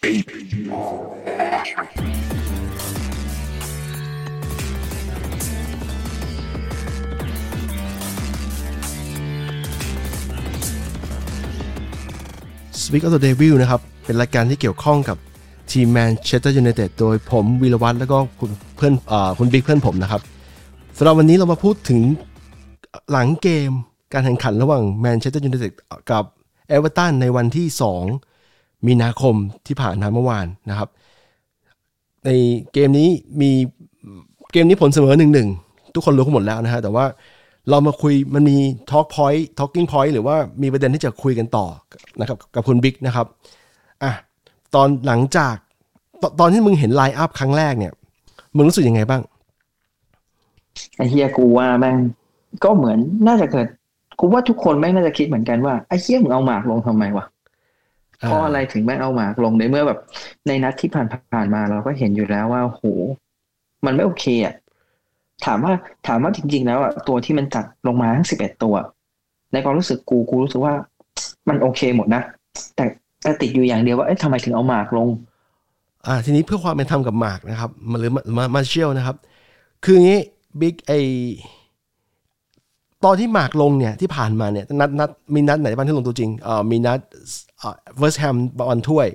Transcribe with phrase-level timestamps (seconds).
[0.00, 0.12] Speak
[13.04, 15.16] of the Devil นะครับ เป็นรายการที่เกี่ยวข้องกับ
[15.72, 20.20] ทีมแมนเชสเตอร์ยูไนเต็ดโดยผมวีรวัตรแล้วก็คุณเพื่อนอคุณบิ๊กเพื่อนผมนะครับ
[20.96, 22.00] สำหรับวันนี้เรามาพูดถึง
[23.10, 23.70] หลังเกม
[24.12, 25.72] การแข่งขันระหว่างแมนเชสเตอร์ยูไนเต็ด
[26.10, 26.24] กับ
[26.68, 28.37] เอเวอร์ตันในวันที่ 2
[28.86, 29.34] มีนาคม
[29.66, 30.88] ที่ผ่านมาเมื่อวานนะครับ
[32.24, 32.30] ใน
[32.72, 33.08] เกมนี้
[33.40, 33.50] มี
[34.52, 35.48] เกมนี้ผลเสมอหนึ่งหนึ่ง
[35.94, 37.04] ทุกคนรู้กันหมดแล้วนะฮะแต่ว่า
[37.70, 38.56] เรามาคุยมันมี
[38.90, 41.66] Talk Point Talking Point หรือว่ามีประเด็นที่จะคุยกันต่อ
[42.20, 43.26] นะครับกับคุณบิ๊กนะครับ
[44.02, 44.12] อะ
[44.74, 45.54] ตอนหลังจาก
[46.22, 47.92] ตตอนที่มึงเห็น line up ครั้งแรกเนี่ย
[48.56, 49.22] มึงรู้สึกยังไงบ้าง
[50.96, 51.96] ไอเฮียกูว่าแม่ง
[52.64, 53.66] ก็เหมือนน่าจะเกิด
[54.20, 57.24] กูว่าทุกคนแม่งน่าจะคิดเหมือนกันว่าไอเฮียมึงเอาหมากลงทำไมวะ
[58.18, 60.00] เพราะอะไรถึงแม่งเอาหมากลงในเมื่อแบบ
[60.46, 62.82] ในนัดที่ผ่านผ่านมาเราก็เห็นอยู่แล้วว่าโห
[63.86, 64.54] มันไม่โอเคอะ
[65.44, 65.72] ถามว่า
[66.06, 68.74] ถามว่าจริง ๆ แล้วอะตัวที่มันจัดลงมาทั้งสิบเอ็ดตัว
[69.52, 70.74] ในความรู้สึกกูกูรู้สึกว่า
[71.48, 72.22] มันโอเคหมดนะ
[72.76, 72.84] แต่
[73.22, 75.08] แต่ติดอยู่อย่างเดียวว่าเอ๊ะทำไมถึงเอาหมากลง
[76.06, 79.16] อ่า ทีนี้เพื่อความเป็นธรรมกับหมากนะครับมาหรือมามามาเชียลนะครับ
[79.84, 80.20] คืออย่างนี้
[80.60, 80.92] บิ๊กไอ
[83.04, 86.98] ตอนที่หมากลงเนี่ยที่ผ่านมาเนี่ยนัดนัดมีนัดไหนบ้างที่ลงตัวจริงเอ่อมีนัด
[87.58, 89.08] เอ่อเวสต์แฮมบอลถ้วย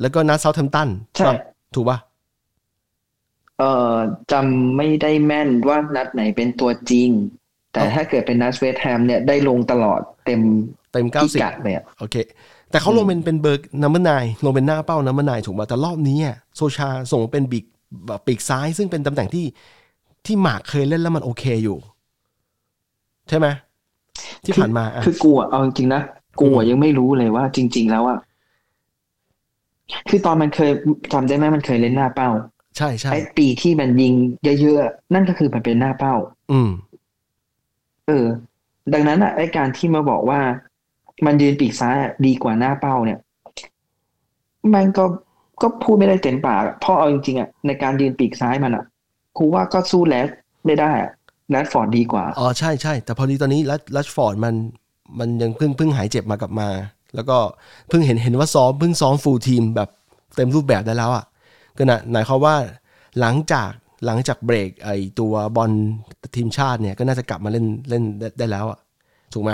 [0.00, 1.36] แล้วก็นัดเซาท์แฮมป์ตันใช่ป่ะ
[1.74, 1.98] ถูกป่ะ
[3.58, 3.96] เอ่อ
[4.32, 7.10] จำไม่ได้แม่นว่านัดไหนเป็นตัวจริง
[7.72, 10.40] แต่ถ้าเกิดเป็นนัดเวสต์แฮมเนี่ยได้ลงตลอดเต็ม
[10.92, 12.16] เต็มพิกัด90เลยอะโอเค
[12.70, 14.10] แต่เขาลงเป็นเป็นเบอร์ number nine
[14.44, 17.64] ลงเป็นหน้าเป้า number nine ถูกป่ะแต่รอบนี้อะโซชาส่งเป็นปีก
[18.06, 19.44] แบบปีกซ้าย ซึ่งเป็นตำแหน่งที่
[20.26, 21.78] ที่หมากเคยเล่นแล้วมันโอเคอยู่
[23.28, 23.46] ใช่ไหม
[24.44, 26.02] ที่ผ่านมาอะคือกูอะเอาจริงๆนะ
[26.40, 28.18] กูอะยังไม่รู้เลยว่า จริง ๆ แล้วอะ
[30.08, 30.70] คือตอนมันเคย
[31.12, 32.30] จำได้ไหมมันเคยเล่นหน้าเป้า
[32.76, 34.14] ใช่ใช่ไอ้ปีที่มันยิง
[34.60, 36.14] เยอะๆนั่นก็คือมันเป็นหน้าเป้า
[36.52, 36.70] อืม
[38.06, 38.26] เออ
[38.92, 40.40] ดังนั้นอะไอ้การที่มาบอกว่า
[41.26, 43.18] มันยืนปีกซ้ายอะดีกว่าหน้าเป้าเนี่ย
[44.74, 45.04] มันก็
[45.62, 48.84] ก็พูดไม่ได้เต็มปากอะเพราะเอาจริงๆอะในการยืนปีกซ้ายมันอะ
[49.38, 50.28] กูว่าก็สู้แลส
[50.66, 51.10] ไม่ได้อะ
[51.50, 54.54] แลสฟอร์ดดีกว่า อ๋อใช่ใช่แต่พอดีตอนนี้ลัชลัชฟอร์ดมัน
[55.18, 56.68] มันยังเพิ่งเพิ่งหายเจ็บมากลับมา
[57.14, 57.38] แล้วก็
[57.88, 59.88] เพิ่งเห็นเห็นว่าซ้อมเพิ่งซ้อมฟูลทีมแบบ
[60.36, 61.24] เต็มรูปแบบได้แล้วอะ
[61.76, 62.56] ก็นะหมายความว่า
[63.20, 63.70] หลังจาก
[64.06, 65.70] หลังจากเบรกไอตัวบอล
[66.36, 68.78] ทีมชาติเนี่ยก็น่าจะกลับมาเล่นเล่นได้ได้แล้วอะ
[69.34, 69.52] ถูกไหม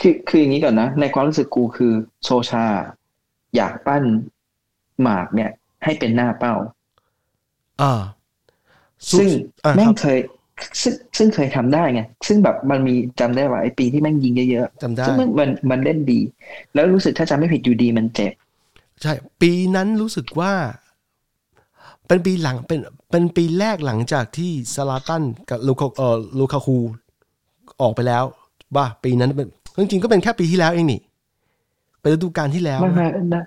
[0.00, 1.92] คือคืออย่างนี้ก่อนนะ ในความรู้สึกกูคือ
[2.24, 2.64] โซชา
[3.56, 4.04] อยากปั้น
[5.02, 5.50] หมากเนี่ย
[5.84, 6.54] ให้เป็นหน้าเป้า
[7.82, 8.00] อ่า
[9.18, 9.28] ซึ่ง
[9.64, 10.18] อ่าแม่คงรับเคย
[10.82, 16.20] ซึ่งซึ่งเคยทำได้ไงซึ่งแบบมันมีจำได้ว่าไอ้ปีที่แม่งยิงเยอะจำได้ๆซึ่งมันมันมันเล่นดี
[16.74, 18.32] แล้วรู้สึกถ้าจำไม่ผิดอยู่ดีมันเจ็บ
[19.02, 20.52] ใช่ ปีนั้นรู้สึกว่า
[22.06, 22.80] เป็นปีหลังเป็น
[23.10, 26.78] เป็นปีแรกหลังจากที่ซาลาตันกับลูคาเอ่อลูคาคู
[27.80, 28.24] ออกไปแล้ว
[28.76, 31.00] บ้าปีนั้นเป็นจริงๆก็เป็นแค่ปีที่แล้วเองนี่
[32.00, 33.42] เป็นฤดูกาลที่แล้วไม่ไม่น่า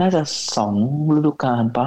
[0.00, 0.22] น่าจะ
[0.56, 0.74] สอง
[1.16, 1.86] ฤดูกาลปะ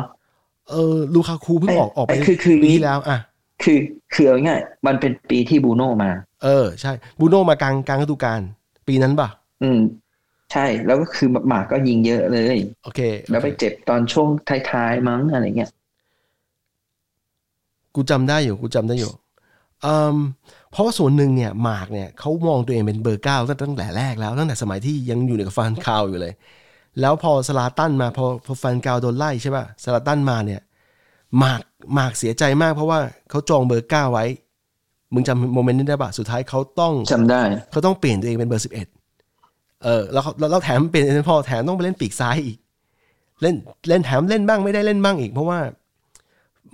[0.72, 3.20] เออลูคาคูเพิ่งออกออกไปไอ้คือคือปีที่แล้วอะ
[3.64, 3.80] คือ
[4.14, 6.12] คือเอาง่ายๆมันเป็นปีที่บูโน่มา
[6.44, 8.42] เออ ใช่บูโน่มากลางกลางฤดูกาล
[8.88, 9.30] ปีนั้นป่ะ
[9.64, 9.80] อืม
[10.52, 13.00] ใช่แล้วก็คือหมากก็ยิงเยอะเลย โอเค
[13.30, 14.28] แล้วไปโอเคเจ็บตอนช่วง
[14.72, 15.72] ท้ายๆมั้งอะไรเงี้ย
[17.96, 19.12] กูจำได้อยู่กูจำได้อยู่
[19.86, 20.18] อืม
[20.72, 26.34] เพราะว่าส่วนหนึ่งเนี่ยหมากเนี่ยเขามองตัวเองเป็นเบอร์เก้าตั้งตั้งแต่แรกแล้วตั้งแต่สมัยที่ยังอยู่ในกับฟานกัลอยู่เลย
[27.00, 30.62] แล้วพอซลาตันมาพอพอฟานกัลโดนไล่ใช่ป่ะซลาตันมาเนี่ย
[31.40, 31.62] หมาก
[31.94, 34.26] หมากเสียใจมากเพราะว่าเขาจองเบอร์เก้าไว้
[35.14, 37.42] มึงจำ moment นี้ได้ป่ะสุดท้ายเขาต้องจำได้
[37.72, 38.88] เขาต้องเปลี่ยนตัวเองเป็นเบอร์สิบเอ็ด
[39.84, 42.58] เออแล้วเขาแล้วแล้วแถมเปลี่ยนเป็นพอแถมต้องไปเล่นปีกซ้ายอีก
[43.42, 43.56] เล่น
[43.90, 45.60] เล่นแถมเล่นบ้างไม่ได้เล่นบ้างอีก เพราะว่า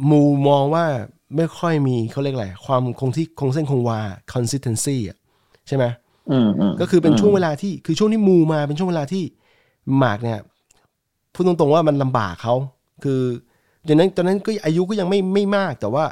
[0.10, 0.86] มูมองว่า
[1.36, 4.00] ไม่ค่อยมีเขาเรียกอะไรความคงที่คงเส้นคงวา
[4.34, 5.18] consistency อะ
[5.68, 5.86] ใช่ไหม
[6.32, 9.24] อืมอืมก็คือเป็นช่วงเวลาที่คือช่วงที่มูมาเป็นช่วงเวลาที่
[10.00, 10.40] หมากเนี่ย
[11.34, 12.56] พูดตรงๆว่ามันลำบากเขา
[13.04, 13.22] คือ
[13.88, 16.06] ตอนนั้นตอนนั้นก็อายุก็ยังไม่ไม่มากแต่ว่า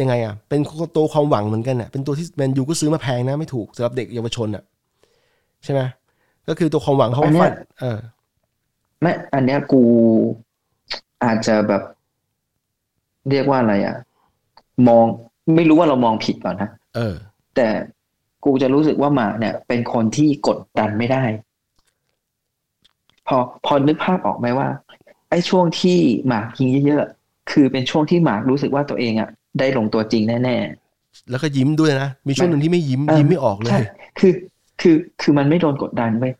[0.00, 0.60] ยังไงอะเป็น
[0.96, 4.64] ตัวความหวังเหมือนกันอะเป็นตัวที่แมนยูก็ซื้อมาแพงนะไม่ถูกสำหรับเด็กเยาวชนอะ
[5.64, 5.80] ใช่ไหม
[6.48, 7.98] ก็คือตัวความหวังเขาอันเนี้ยฟันเออ
[9.00, 9.82] ไม่อันเนี้ยกู
[11.24, 11.82] อาจจะแบบ
[13.30, 13.96] เรียกว่าอะไรอะ
[14.88, 15.04] มอง
[15.56, 17.14] ไม่รู้ว่าเรามองผิดก่อนนะเออ
[17.56, 17.68] แต่
[18.44, 21.51] กูจะรู้สึกว่าหมากเนี่ย เป็นคนที่กดดันไม่ได้พ
[23.36, 24.68] อพอนึกภาพออกไหมว่า
[25.30, 30.56] ไอ้ช่วงที่หมากยิงเยอะๆคือเป็นช่วงที่หมากรู้สึกว่าตัวเองอะได้ลงตัวจริงแน่
[31.30, 33.84] แล้วก็ยิ้มด้วยนะมีช่วงหนึ่งที่ไม่ยิ้มเออยิ้มไม่ออกๆเลใช่ย
[34.18, 34.32] คือ
[34.80, 36.32] คือคือมันไม่โดนกดดันเว้ย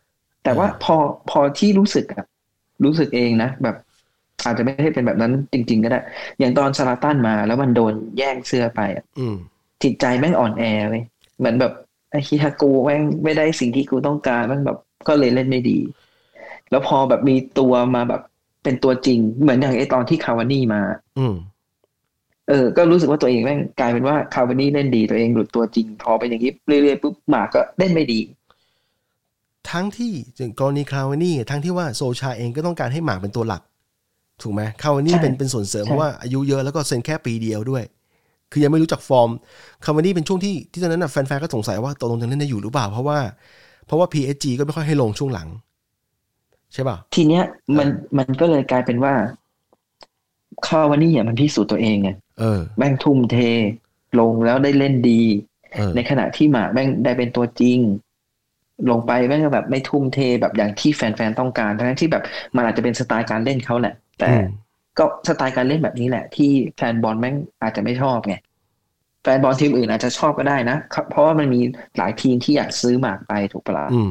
[0.45, 0.97] แต่ว่าพอ
[1.31, 2.25] พอที่รู้สึกอะ
[2.85, 3.77] รู้สึกเองนะแบบ
[4.45, 6.01] อาจจะไม่ได้เป็นแบบนั้นจริง ๆ ก็ได้
[6.39, 9.37] อย่างตอนซาลาตันมา แล้วมันโดนแย่งเสื้อไปอะอืม
[9.83, 11.03] จิตใจแม่งอ่อนแอเว้ย
[11.39, 11.73] เหมือนแบบ
[12.11, 14.79] ไอ้เฮียกูแม่งไม่ได้สิ่งที่กูต้องการแม่งแบบ
[15.09, 15.79] ก็เลยเล่นไม่ดี
[16.73, 18.23] แล้วพอแบบมีตัวมาแบบ
[18.65, 20.81] เป็นตัวจริง เหมือนอย่างไอ้ตอนที่คาวานี่มา
[21.19, 21.35] อืม
[22.49, 28.21] เออ ก็รู้สึกว่าตัวเองแม่งกลายเป็นว่าคาวานี่เล่นดีตัวเองหลุดตัวจริง พอเป็นอย่างนี้เรื่อยๆปุ๊บหมากก็เล่นไม่ดี
[29.71, 33.63] ทั้งที่อย่างกรณีคาวานี่ทั้งที่ว่าโซชาเองก็ต้องการให้หมากเป็นตัวหลัก
[34.43, 37.83] ถูกไหมคาวานี่ใช่เป็นเป็นส่วนเสริมใช่เพราะว่าอายุเยอะแล้วก็เซ็นแค่ปีเดียวด้วย
[38.53, 39.31] คือยังไม่รู้จักฟอร์ม
[39.85, 43.19] คาวานี่เป็นช่วงที่ที่ตอนนั้นน่ะแฟนๆก็สงสัยว่าตกลงจะเล่นได้อยู่หรือเปล่า เพราะว่า
[43.87, 45.49] เพราะว่า PSG ก็ไม่ค่อยให้ลงช่วงหลัง
[46.73, 47.45] ใช่ป่ะทีเนี้ย
[47.79, 47.89] มัน
[48.19, 49.15] มันก็เลยกลายเป็นว่า
[50.67, 52.11] คาวานี่อะมันพิสูจน์ตัวเองไง
[52.41, 53.37] เออแม่งทุ่มเท
[54.21, 55.23] ลงแล้วได้เล่นดี
[55.75, 57.79] เออในขณะที่หมากแม่งได้เป็นตัวจริง
[58.91, 62.23] ลงไปแม่งก็แบบไม่ทุ่มเทแบบอย่างที่แฟนๆต้องการทั้งที่แบบ
[62.57, 64.47] มันอาจจะเป็นสไตล์การเล่นเขาแหละ แต่อืม
[64.99, 68.35] ก็สไตล์การเล่นแบบนี้แหละ ที่แฟนบอลแม่งอาจจะไม่ชอบไง
[69.23, 71.61] แฟนบอลทีมอื่นอาจจะชอบก็ได้นะครับเพราะว่ามันมี
[71.97, 74.11] หลายทีมที่อยากซื้อหมากไปถูกปะล่ะอืม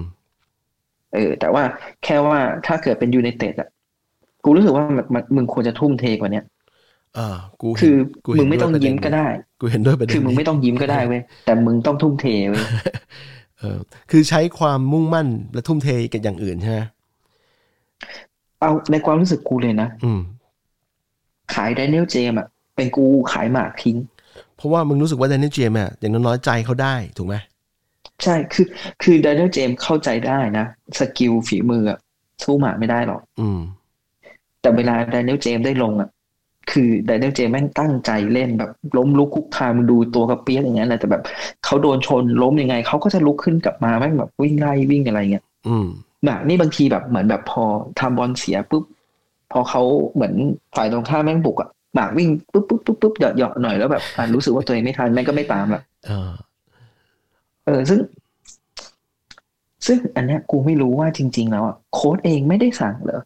[1.14, 1.64] เออ แต่ว่า
[2.04, 3.70] แค่ว่าถ้าเกิดเป็นยูไนเต็ดอะ
[4.44, 6.46] กูรู้สึกว่ามันมันมึงควรจะทุ่มเทกว่าเนี้ย
[7.18, 7.28] อ่า
[7.62, 9.28] กูเห็นคือกูเห็นมึงไม่ต้องด้วยประเด็นยิ้มก็ได้
[9.62, 12.66] กูเห็นด้วยประเด็นคือมึงนี้ไม่ต้องยิ้มก็ได้เว้ยแต่มึงต้องทุ่มเทเว้ย
[13.60, 13.78] เออ
[14.12, 16.80] คือใช้ความมุ่งมั่นและทุ่มเทกับอย่างอื่นใช่ไหม
[18.60, 20.22] เอาในความรู้สึกกูเลยนะอืม
[21.54, 23.98] ขายแดเนียลเจมส์อะเป็นกูขายหมากทิ้ง
[24.58, 27.36] เพราะว่ามึงรู้สึกว่าแดนนี่เจมส์อะอย่างน้อยๆใจเขาได้ถูกไหม
[28.24, 28.68] ใช่คือ
[29.04, 30.66] คือแดเนียลเจมส์เข้าใจได้นะ
[31.00, 32.00] skill ฝีมืออะ
[32.44, 33.60] สู้หมากไม่ได้หรอกอืม
[34.62, 36.10] แต่เวลาแดเนียลเจมส์ได้ลงอะ
[36.72, 41.24] คือแดเนียลเจมส์แม่งตั้งใจเล่นแบบ ล้มลุกคลุกคลานมึงดูตัวกระเปี๊ยกอย่างนั้นแหละแต่แบบ
[41.66, 45.88] เขาโดนชนล้มยังไงเขาก็จะลุกขึ้นกลับมาแม่งแบบวิ่งไล่วิ่งอะไรเงี้ยอืม
[46.24, 47.64] หมากนี่บางทีแบบเหมือนแบบพอ
[48.00, 48.84] ทำบอลเสียปุ๊บ
[49.52, 49.82] พอเขา
[50.14, 50.34] เหมือน
[50.76, 58.00] ฝ่ายตรงข้ามแม่งบุกอะหมากวิ่งปุ๊บปุ๊บปุ๊บปุ๊บเหยาะเหยาะหน่อยแล้วแบบอะรู้สึกว่าตัวเองไม่ทันแม่งก็ไม่ตามละเออเออซึ่ง
[59.88, 63.22] ซึ่งอันเนี้ยกูไม่รู้ว่าจริง ๆ แล้วอะโค้ชเองไม่ได้สั่งเหรอ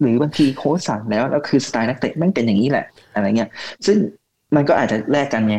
[0.00, 3.50] หรือบางทีโค้ชสั่งแล้วแล้วคือสไตล์นักเตะแม่งเป็นอย่างนี้แหละ อะไรเงี้ย
[3.86, 3.96] ซึ่ง
[4.54, 5.56] มันก็อาจจะแลกกันไง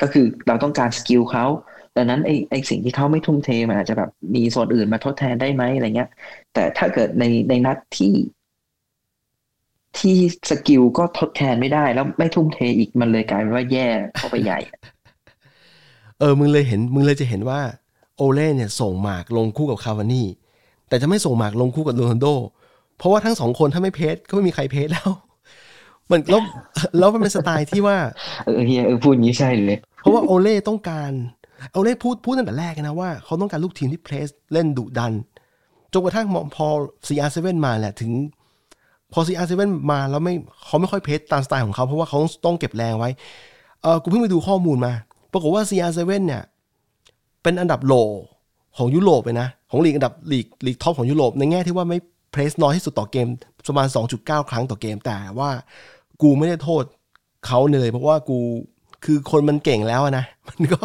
[0.00, 1.44] ก็คือเราต้องการ skill เขา
[1.96, 6.10] ดังนั้นไอ้ไอ้สิ่งที่เขาไม่ทุ่มเทมันอาจจะแบบมีส่วนอื่นมาทดแทนได้ไหมอะไรเงี้ย
[6.54, 8.12] แต่ถ้าเกิดในในนัดที่
[9.98, 10.16] ที่
[10.50, 13.86] skill ก็ทดแทนไม่ได้ แล้วไม่ทุ่มเทอีกมันเลยกลายเป็นว่าแย่
[14.16, 14.58] เข้าไปใหญ่
[16.18, 17.60] เออมึงเลยเห็นมึงเลยจะเห็นว่า
[18.16, 20.26] โอเล่เนี่ยส่งหมากลงคู่กับคาวานี่
[20.88, 22.26] แต่จะไม่ส่งหมากลงคู่กับโรนัลโด
[22.98, 25.10] เพราะว่าทั้งสองคนถ้าไม่ press ก็ไม่มีใคร press แล้ว
[26.10, 26.40] มันแล้ว
[26.98, 27.96] แล้วมันเป็นสไตล์ที่ว่า
[28.46, 31.10] เออเฮียเออพูดอย่างนี้ใช่เลย เพราะว่าโอเล่ต้องการ
[31.72, 35.12] โอเล่พูดพูดตั้งแต่แรกนะว่าเขาต้องการลูกทีมที่ press เล่นดุดัน
[35.92, 36.26] จนกระทั่ง
[36.56, 36.66] พอ
[37.06, 38.12] CR7 มาแหละถึง
[39.12, 39.52] พอ CR7
[39.92, 40.34] มาแล้วไม่
[40.66, 43.10] เขาไม่ค่อย press ตามสไตล์ของเขาเพราะว่าเขาต้องเก็บแรงไว้
[43.82, 44.92] เออกูเพิ่งไปดูข้อมูลมา
[45.32, 46.42] ปรากฏว่า CR7 เนี่ย
[47.42, 47.94] เป็นอันดับโหล่
[48.76, 51.98] ของยุโรปเลยนะ ของลีกอันดับลีกลีก top ของยุโรป ในแง่ที่ว่าไม่
[52.32, 53.28] press น้อยที่สุดต่อเกม
[53.66, 53.88] ประมาณ
[54.18, 55.50] 2.9 ครั้งต่อเกม แต่ว่า
[56.22, 56.84] กูไม่ได้โทษ
[57.46, 58.38] เขาเลยเพราะว่ากู
[59.04, 60.78] คือคนมันเก่งแล้วนะ มันก็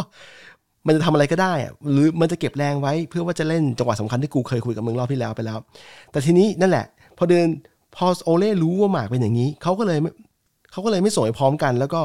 [0.86, 5.58] มันจะทำอะไรก็ได้อะหรือมันจะเก็บแรงไว้เพื่อว่าจะเล่นจังหวะสำคัญที่กูเคยคุยกับมึงรอบที่แล้วไปแล้ว
[6.12, 6.86] แต่ทีนี้นั่นแหละ
[7.18, 7.48] พอเดิน
[7.96, 10.00] พอโอเล่รู้ว่าหมากเป็นอย่างนี้เขาก็เลย
[10.72, 12.02] เขาก็เลยไม่ส่งไปพร้อมกัน แล้วก็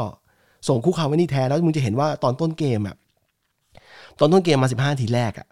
[0.68, 2.96] ส่งคู่คาวไว้นี่แทนแล้วมึงจะเห็นว่าตอนต้นเกมอะ
[4.18, 5.46] ตอนต้นเกมมาสิบห้าทีแรกอะ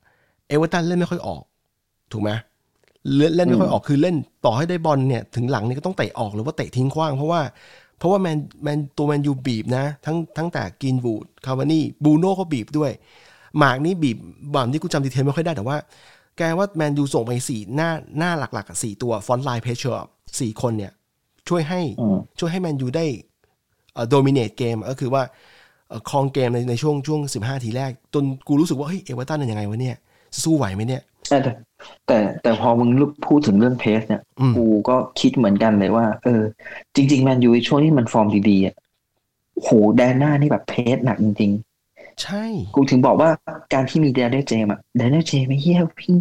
[0.48, 1.42] เอเวอร์ตันเล่นไม่ค่อยออก
[2.12, 2.30] ถูกไหม
[3.16, 7.40] เล่นเล่นไม่ค่อยออกคือเล่นต่อให้ได้บอลเนี่ยถึงหลังเนี่ยก็ต้องเตะออกหรือว่าเตะทิ้งขว้างเพราะว่า
[7.98, 12.90] เพราะว่าแมนแมนตัวแมนยูบีบนะ ทั้งทั้งแต่กินวูดคาวานี่บูโน่ก็บีบด้วย
[13.58, 14.18] หมากนี่บีบ
[14.54, 15.76] บามที่กูจำดีเทลไม่ค่อยได้แต่ว่า
[16.38, 20.08] แกว่าแมนยูส่งไปสี่หน้าหน้าหลักๆอะสี่ตัวฟอนต์ไลน์เพชเชอร์
[20.40, 20.92] สี่คนเนี่ย
[21.48, 23.06] ช่วยให้อืมช่วยให้แมนยูได้
[24.10, 25.22] โดมิเนตเกมก็คือว่า
[25.88, 29.96] เอ่อครองเกมในในช่วงช่วงสิบห้าทีแรก จนกูรู้สึกว่าเฮ้ยเอเวอร์ตันเป็นยังไงวะเนี่ย
[30.42, 31.38] สู้ไหวไหมเนี่ยแต่
[32.06, 32.90] แต่แต่พอมึง
[33.26, 36.42] พูดถึงเรื่อง press เนี่ยอืมกูก็คิดเหมือนกันเลยว่า เออ
[36.94, 38.74] จริง ๆ แมนยูช่วงที่มันฟอร์มดีๆอะ
[39.62, 41.52] โหแดนหน้านี่แบบ press หนักจริง
[42.22, 43.30] ใช่ๆกูถึงบอกว่า
[43.72, 46.14] การที่มีแดเนียลเจมส์อะแดเนียลเจมส์ไม่เฮี้ยวิ่ง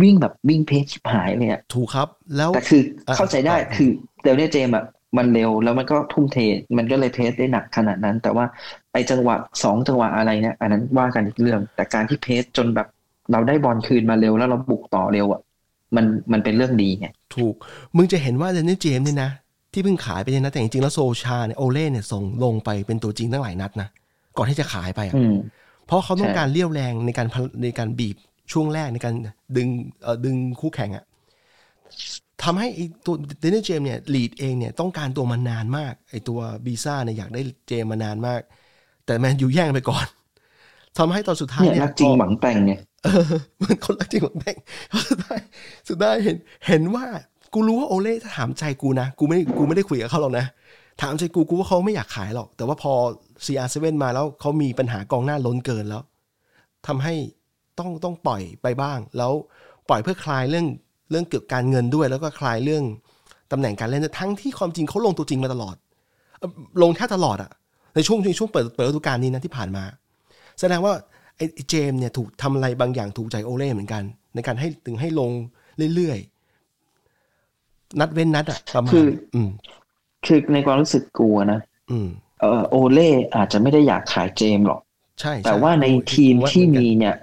[0.00, 3.90] วิ่งแบบวิ่ง press ชิบหายเลยอะถูกครับ แล้วแต่คืออะเข้าใจได้อะคือ
[4.22, 4.84] แดเนียลเจมส์อะ
[5.16, 6.38] มันเร็วแล้วมันก็ทุ่มเท
[6.78, 8.44] มันก็เลย press ได้หนักขนาดนั้น แต่ว่า
[8.92, 12.88] ไอ้จังหวะสองจังหวะอะไรเนี่ยอันนั้นว่ากันอีกเรื่อง แต่การที่เพสจนแบบ
[13.32, 15.40] เราได้บอลคืนมาเร็วแล้วเราบุกต่อเร็วอะ
[15.96, 17.54] มันมันเป็นเรื่องดีไงถูก
[17.96, 19.30] มึงจะเห็นว่าเดนนี่เจมส์เนี่ยนะ
[19.72, 23.88] ที่เพิ่งขายไปเนี่ยนะแต่จริงๆแล้วโซชาเนี่ยโอเล่เนี่ยส่งลงไปเป็นตัวจริงตั้งหลายนัดนะ
[24.36, 25.34] ก่อนที่จะขายไปอะอืม
[25.86, 28.16] เพราะเขาต้องใช่การเลี้ยวแรงในการพะในการบีบ
[28.52, 29.14] ช่วงแรกในการ
[29.56, 29.68] ดึง
[30.02, 31.04] เอ่อดึงคู่แข่งอะ่ะ
[32.44, 38.40] ทำให้ไอตัวเดนนิสเจมเนี่ยลีดเองเนี่ยต้องการตัวมานานมากไอตัวบีซ่าเนี่ยอยากได้เจมมานานมาก
[39.06, 40.06] แต่แมนยูแย่งไปก่อน
[40.98, 43.24] ทำให้ตอนสุดท้ายเนี่ยเนี่ยรักจริงหวังแต่งเนี่ยเออ
[43.62, 44.56] มันคนรักจริงหวังแต่ง
[45.10, 45.40] สุดท้าย
[45.88, 46.36] สุดท้ายเห็น
[46.68, 47.04] เห็นว่า
[47.54, 50.46] กูรู้ว่าโอเล่ถ้าถามใจกูนะ กูไม่กูไม่ได้คุยกับเขาหรอกนะ
[51.02, 52.92] ถามใจกูกูว่าเขาไม่อยากขายหรอก แต่ว่าพอ
[53.44, 56.02] CR7 มาแล้วเขามีปัญหากองหน้าล้นเกินแล้ว
[56.86, 57.14] ทำให้
[57.78, 59.32] ต้องต้องปล่อยไปบ้าง แล้ว
[59.88, 60.66] ปล่อยเพื่อคลายเรื่อง
[61.10, 62.82] เรื่องเกี่ยวกับการเงินด้วย แล้วก็คลายเรื่อง
[63.52, 65.76] ตำแหน่งการเล่นด้วยทั้งที่ความจริงเขาลงตัวจริงมาตลอด
[66.38, 66.50] เอ่อ
[66.82, 67.50] ลงแค่ตลอดอะ
[67.94, 69.84] ในช่วงในช่วงเปิดเปิดฤดูกาลนี้นะที่ผ่านมา
[70.60, 70.92] แสดงว่า
[71.36, 74.02] ไอ้ไอ้เจมส์เนี่ยถูกทำอะไรบางอย่างถูกใจโอเล่เหมือนกัน
[74.34, 75.30] ในการให้ถึงให้ลง
[75.94, 79.48] เรื่อยๆ นัดเว้นนัดอะประมาณคืออืม
[80.26, 81.60] คือในความรู้สึกกูอะนะ
[81.90, 82.08] อืม
[82.40, 84.80] เออโอเล่อาจจะไม่ได้อยากขายเจมส์หรอก
[85.20, 87.16] ใช่ แต่ช่ว่าในกูทีมกูว่าที่เหอนมีกันเนี่ย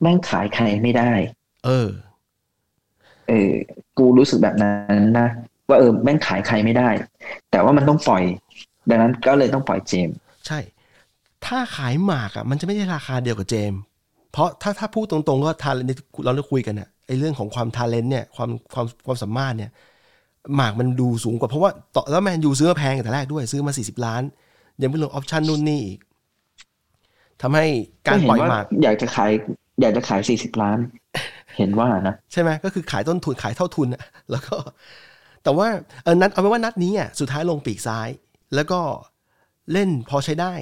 [0.00, 1.10] แม่งขายใครไม่ได้
[1.66, 1.88] เออ
[3.28, 3.52] เออ
[3.98, 5.28] กูรู้สึกแบบนั้นนะ
[5.68, 6.88] ว่าเออแม่งขายใครไม่ได้
[7.50, 8.22] แต่ว่ามันต้องปล่อย
[8.90, 10.16] ดังนั้นก็เลยต้องปล่อยเจมส์
[10.46, 10.58] ใช่
[11.46, 13.80] ถ้าขายหมากอะมันจะไม่ได้ราคาเดียวกับเจมส์
[14.32, 15.90] เพราะถ้าถ้าพูดตรงๆก็ talent
[16.24, 19.70] เราได้คุยกันอะไอ้เรื่องของความ talent เนี่ยความความความสามารถเนี่ย
[20.56, 24.22] หมากมันดูสูงกว่าเพราะว่าต่อแล้วแมนยูซื้อมาแพงแต่แรกด้วยซื้อมา 40 ล้าน
[24.82, 25.98] ยังไม่รวม option นู่นนี่อีก
[27.42, 27.66] ทำให้
[28.06, 29.30] การเห็นปล่อยว่าหมาก อยากจะขาย
[29.80, 30.78] อยากจะขายสี่สิบล้าน
[31.56, 34.56] เห็นว่านะ ใช่ไหมก็คือขายต้นทุนขายเท่าทุนอะแล้วก็
[35.42, 35.68] แต่ว่า
[36.04, 38.08] เออนัดเอาเป็นว่านัดนี้อะสุดท้ายลงปีกซ้าย
[38.54, 38.80] แล้วก็
[39.72, 40.54] เล่นพอใช้ได้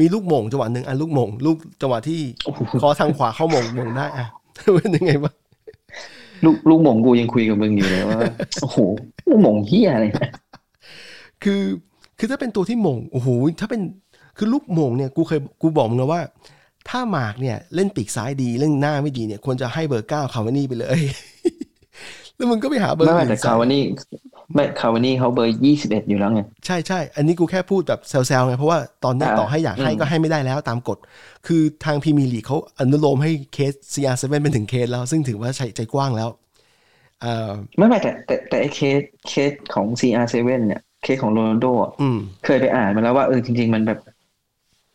[0.00, 4.26] มีลูกหม่งจังหวะหนึ่งอันลูกหม่งลูกจังหวะที่โอ้โหคอทางขวาเข้าหม่งหม่งได้อะ
[4.74, 5.34] เป็นยังไงบ้าง
[6.44, 8.20] ลูกลูกหมงกูยังคุยกับมึงอยู่เลยว่า
[8.62, 8.78] โอ้โห
[9.28, 10.30] ลูกหมงเฮียอะไรนะ
[11.44, 11.62] คือ
[12.18, 13.28] คือถ้าเป็นตัวที่โหม่งโอ้โห
[13.60, 13.80] ถ้าเป็น
[14.38, 16.20] คือลูกโหม่งเนี่ยกูเคยกูบอกมึงแล้วว่า
[16.88, 21.00] ถ้าหมากเนี่ยเล่นปีกซ้ายดีเล่นหน้าไม่ดีเนี่ยควรจะให้เบอร์เก้าคาวานี่ไปเลย
[22.36, 23.82] แล้วมึงก็ไปหาเบอร์ไม่ว่าอื่นแต่ใส่คาวานี่
[24.54, 30.98] ไม่คาวานี่เขาเบอร์ยี่สิบเอ็ดอยู่แล้วไงใช่ใช่อันนี้กูแค่พูดแบบแซวๆไงเพราะว่าตอนเนี้ยอ่าต่อให้อยากให้อืมก็ให้ไม่ได้แล้วตามกฎ
[31.46, 36.28] คือทางพรีเมียร์ลีกเขาอนุโลมให้เคส CR7 เป็นถึงเคสแล้ว ซึ่งถือว่าใช้ใจกว้างแล้ว
[37.22, 40.34] เอ่อไม่ไม่แต่แต่แต่ไอ้เคสเคสของ CR7
[40.66, 43.98] เนี่ย เคสของโรนัลโดอะอืมเคยไปอ่านมาแล้วว่าเออจริง ๆ มันแบบ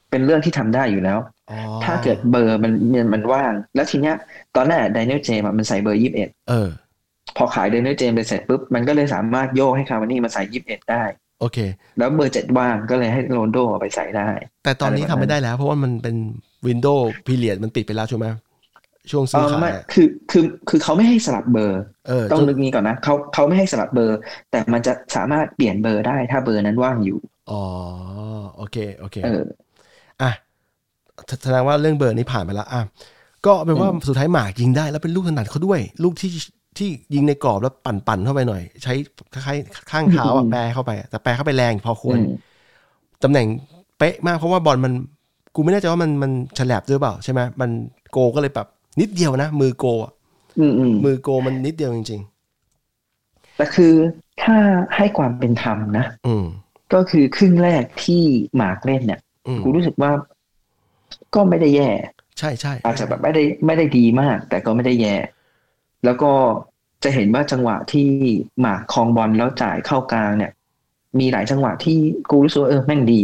[0.09, 1.38] เป็นเรื่องที่ทำได้อยู่แล้วอ๋อ
[1.85, 4.15] ถ้าเกิดเบอร์มันมันมันว่าง แล้วทีเนี้ย
[4.55, 6.69] ตอนแรกไดเนียลเจมมันใส่เบอร์ยี่สิบเอ็ดเออ
[7.37, 11.03] พอขายไดเนียลเจมไปเสร็จปุ๊บ มันก็เลยสามารถโยกให้คาวานี่มาใส่ยี่สิบเอ็ดได้
[11.39, 11.57] โอเค
[11.97, 14.27] แล้วเบอร์เจ็ดว่างก็เลยให้โรนัลโดเอาไปใส่ได้
[14.63, 16.15] แต่ตอนนี้อะไรทำแบบนั้นไม่ได้แล้ว เพราะว่ามันเป็น
[16.67, 18.27] window period มันปิดไปแล้วใช่ไหม
[19.11, 24.17] ช่วงเอซื้ออขาไม่ยอะคือคือคือเขาไม่ให้สลับเบอร์เออต้องจนนึกงี้ก่อนนะเขาเขาไม่ให้สลับเบอร์
[24.51, 27.19] แต่มันจะสามารถเปลี่ยนเบอร์ได้ถ้าเบอร์นั้นว่างอยู่
[27.51, 27.61] อ๋อ
[28.57, 29.43] โอเคโอเคเออ
[30.21, 30.31] อะ
[31.27, 32.81] แสแสดงว่าเรื่องเบอร์นี้ผ่านไปแล้วอะ
[33.45, 36.29] ก็เป็นว่าอืมสุดท้ายหมากยิงได้แล้วเป็นลูกถนัดเขาด้วย ลูกที่
[36.77, 38.93] ที่ยิงในกรอบแล้วปั่นปั่นๆเข้าไปหน่อย ใช้
[39.33, 42.27] คล้ายๆข้างเท้าอะแปรเข้าไปอะแต่แปรเข้าไปแรงพอควรอืม
[43.23, 43.47] ตำแหน่ง
[43.97, 44.93] เป๊ะมากเพราะว่าบอลมัน
[45.55, 47.69] กูไม่แน่ใจว่ามันมันฉลับด้วยเปล่าใช่ไหมมัน
[48.11, 48.67] โกก็เลยแบบ
[48.99, 50.11] นิดเดียวนะ มือโกอะ
[50.59, 52.21] อืมอืมมือโกมันนิดเดียวจริง
[53.57, 53.93] แต่คือ
[54.43, 54.57] ถ้า
[54.95, 56.45] ให้ความเป็นธรรมนะๆอืม
[56.93, 58.23] ก็คือครึ่งแรกที่
[58.55, 60.11] หมากเล่นเนี่ยอืมกูรู้สึกว่า
[61.35, 61.89] ก็ไม่ได้แย่
[62.39, 65.15] ใช่ใช่อาจจะแบบไม่ได้ไม่ได้ดีมาก แต่ก็ไม่ได้แย่
[66.05, 66.31] แล้วก็
[67.03, 68.07] จะเห็นว่าจังหวะที่
[68.59, 70.51] หมากครองบอลแล้วจ่ายเข้ากลางเนี่ย
[71.19, 71.97] มีหลายจังหวะที่
[72.29, 73.21] กูรู้สึกว่าเออแม่งดี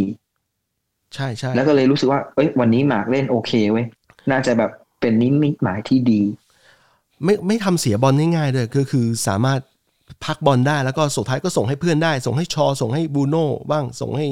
[1.14, 3.86] ใช่ใช่แล้วก็เลยรู้สึกว่าเอ้ยวันนี้หมากเล่นโอเคเว้ย
[4.30, 4.70] น่าจะแบบ
[5.00, 6.22] เป็นนิมิตหมายที่ดี
[7.24, 9.60] ไม่ไม่ทำเสียบอลง่ายๆเลยก็คือสามารถ
[10.24, 14.26] พักบอลได้แล้วก็สุดท้ายก็ส่งให้เพื่อนได้ ส่งให้ชอ ส่งให้บูโน่บ้างส่งให้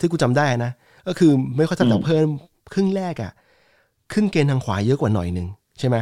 [0.00, 0.72] ที่กูจำได้นะ
[1.06, 2.28] ก็คือไม่ค่อยทันแต่อืมเพิ่ม
[2.72, 3.32] ครึ่งแรกอะ
[4.12, 5.46] ขึ้นเกณฑ์ทางขวาเยอะกว่าหน่อยหนึ่ง
[5.78, 5.96] ใช่ไหม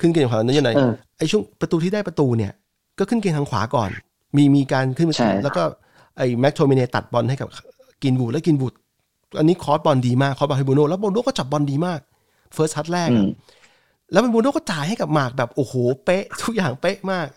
[0.00, 2.52] ขึ้นเกณฑ์ทางขวาเยอะหน่อยเออไอ้ช่วงประตูที่ได้ประตูเนี่ย
[2.98, 3.90] ก็ขึ้นเกณฑ์ทางขวาก่อน
[4.36, 5.62] มีมีการขึ้นไปใช่แล้วก็
[6.16, 7.48] ไอ้แม็กโทมิเนตัดบอลให้กับ
[8.02, 8.72] กรีนวูดแล้วกรีนวูด
[9.38, 12.00] อันนี้ cross บอลดีมาก cross บอลให้บูโน่แล้วบูโน่ก็จับบอลดีมาก
[12.54, 13.28] first touch แรกอืม
[14.12, 15.74] แล้วเป็นบูโน่ก็จ่ายให้กับหมากแบบโอ้โห
[16.04, 17.28] เป๊ะ ทุกอย่างเป๊ะมาก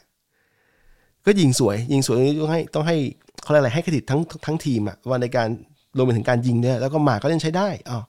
[1.25, 2.97] ก็ยิงสวย ยิงสวยต้องให้ต้องให้
[3.43, 5.47] เขาเรียกอะไรให้เครดิตทั้งทั้งทีมอะว่าในการ
[5.97, 7.99] รวมไปถึงการยิงด้วยแล้วก็หมากก็เล่นใช้ได้อ๋อ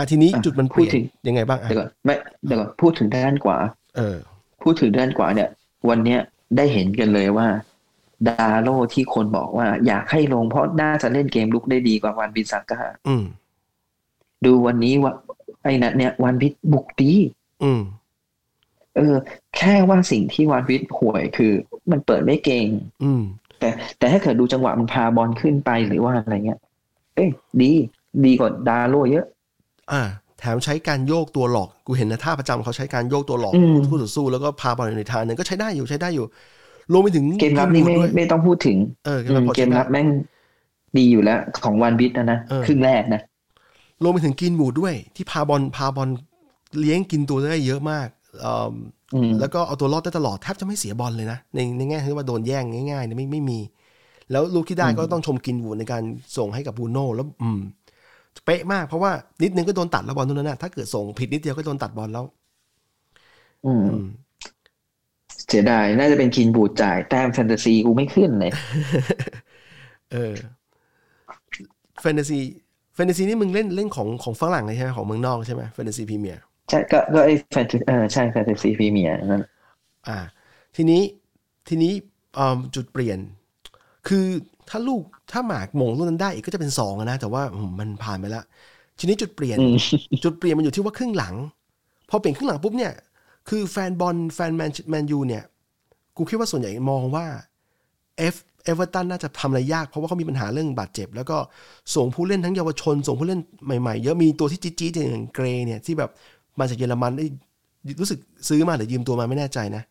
[0.00, 2.14] อะทีนี้อะจุดมันเปลี่ยนพูดถึงยังไงบ้างอะเดี๋ยวก่อนไม่
[2.46, 3.58] เดี๋ยวก่อนพูดถึงด้านขวา
[3.96, 4.16] เออ
[4.62, 5.48] พูดถึงด้านขวาเนี่ย
[5.88, 6.20] วันเนี้ย
[6.56, 7.48] ได้เห็นกันเลยว่า
[8.28, 13.24] ดาโลที่คนบอกว่า อยากให้ลงเพราะน่าจะเล่นเกมลุกได้ดีกว่าวันบินซาก้าอืม
[14.44, 15.14] ดูวันนี้ว่า
[15.62, 17.12] ไอ้นั่นเนี่ยวันพิษบุกดี
[17.64, 17.82] อืม
[18.96, 19.16] เออ
[19.56, 21.52] แค่ว่าสิ่งที่วันพิษห่วยคือ
[21.90, 22.66] มันเปิดไม่เก่ง
[23.04, 23.22] อืม
[23.60, 26.60] แต่ แต่ถ้าเกิดดูจังหวะมันพาบอลขึ้นไปหรือว่าอะไรเงี้ย
[27.14, 27.30] เอ้ย
[27.62, 27.72] ดี
[28.24, 29.26] ดีกว่าดาโลเยอะ
[29.92, 30.02] อ่า
[30.40, 36.26] แถมใช้การโยกตัวหลอก กูเห็นนะท่าประจำเขาใช้การโยกตัวหลอกอืมคู่ต่อสู้แล้วก็พาบอลอยู่ในทางหนึงก็ใช้ได้อยู่ใช้ได้อยู่
[36.92, 40.06] รวมไปถึงเกมรับนี่ไม่ด้วยไม่ต้องพูดถึงเออเกมอืรับมพอเกมรับแม่ง
[40.96, 43.20] ดีอยู่แล้วของวันบิทนะนะเออครึ่งแรกนะ
[44.02, 46.08] รวมไปถึงกินบูดด้วย ที่พาบอลพาบอล
[46.80, 48.08] เลี้ยงกินตัวได้เยอะมาก
[48.40, 48.74] เอิ่ม
[49.14, 53.58] อืมแล้วก็เอาตัวรอดได้ตลอดแทบจะไม่เสียบอลเลยนะ ในในแง่ที่ว่าโดนแย่งง่ายๆเนี่ยไม่ไม่มี
[54.30, 56.02] แล้วลูกที่ได้ก็ต้องชมกรีนวูดในการ
[56.36, 57.60] ส่งให้กับบูโน่แล้ว อืม
[58.44, 62.24] เป๊ะมากเพราะว่านิดนึงก็โดนตัดแล้วบอลตรงนั้นนะถ้าเกิดส่งผิดนิดเดียวก็โดนตัดบอลแล้ว
[63.64, 64.04] อืมอืม
[65.48, 68.52] เสียดายน่าจะเป็นกรีนวูดจ่าย แต้มแฟนตาซีกูไม่ขึ้นเลย
[70.12, 70.34] เออ
[72.00, 72.38] แฟนตาซี
[72.94, 79.42] แฟนตาซีนี่มึงเล่นเล่นของของฝรั่งเลยใช่ไหมของเมืองนอกใช่ไหมแฟนตาซีพรีเมียร์ใช่ก็ก็ไอ้แฟนตาเออใช่แฟนตาซีพรีเมียร์นั่น
[80.08, 80.18] อ่า
[80.76, 81.02] ทีนี้
[81.68, 81.92] ทีนี้
[82.38, 83.18] อืมจุดเปลี่ยน
[84.08, 84.26] คือ
[84.70, 88.44] ถ้าลูกถ้าหมากโหม่งลูกนั้นได้อีกก็จะเป็นสองอะนะ แต่ว่าอืมมันผ่านไปแล้ว
[88.98, 89.76] ทีนี้จุดเปลี่ยนอืม
[90.24, 91.34] จุดเปลี่ยนมันอยู่ที่ว่าครึ่งหลัง
[92.10, 92.92] พอเปลี่ยนครึ่งหลังปุ๊บเนี่ย
[93.48, 95.44] คือแฟนบอลแฟนแมนแมนยูเนี่ย
[96.16, 97.26] กูคิดว่าส่วนใหญ่มองว่า
[98.18, 101.36] เอฟเอเวอร์ตันน่าจะทำอะไรยาก เพราะว่าเขามีปัญหาเรื่องบาดเจ็บ แล้วก็
[101.94, 106.10] ส่งผู้เล่นทั้งเยาวชน ส่งผู้เล่นใหม่ๆ เยอะมีตัวที่จี๊ดๆอย่างเกรเนี่ยที่แบบ
[106.58, 107.26] มาจากเยอรมันได้
[108.00, 109.82] รู้สึกซื้อมาหรือยืมตัวมาไม่แน่ใจนะ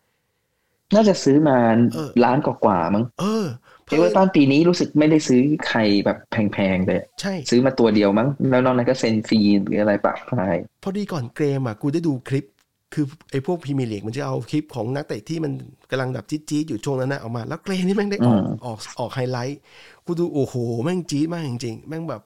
[0.96, 1.58] น่าจะซื้อมา
[1.94, 3.46] เออล้านกว่าๆมั้ง เออ
[3.90, 12.46] เอเวอร์ตันปีนี้รู้สึกไม่ได้ซื้อใครแบบแพงๆเลยใช่ซื้อมาตัวเดียวมั้ง แล้วนอกนั้นก็เซ็นฟรีหรืออะไรปะพายพอดีก่อนเกมอะกูได้ดูคลิป
[12.94, 15.52] คือไอ้พวกพรีเมียร์ลีกมันจะเอาคลิปของนักเตะที่มัน
[15.92, 19.60] กำลังแบบจี๊ดๆอยู่ช่วงนั้นนะออกมา แล้วเกรนี่แม่งได้ออกออกออกไฮไลท์
[20.06, 22.22] กูดูโอ้โหแม่งจี๊ดมากจริงๆแม่งแบบ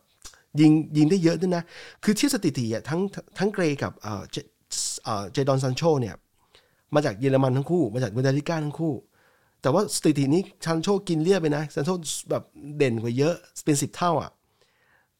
[0.59, 1.63] ยิงยิงได้เยอะด้วยนะ
[2.03, 2.99] คือที่สถิติอะทั้ง
[3.37, 4.37] ทั้งเกรกับเอ่อเจ
[5.03, 6.15] เอ่อเจดอนซันโชเนี่ย
[6.95, 8.93] มาจากเยอรมันทั้งคู่ มาจากบุนเดสลิกาทั้งคู่
[9.63, 11.89] แต่ว่าสถิตินี้ซันโชกินเรียบไปนะซันโช
[12.29, 12.43] แบบ
[12.77, 14.31] เด่นกว่าเยอะเป็นสิบเท่าอะ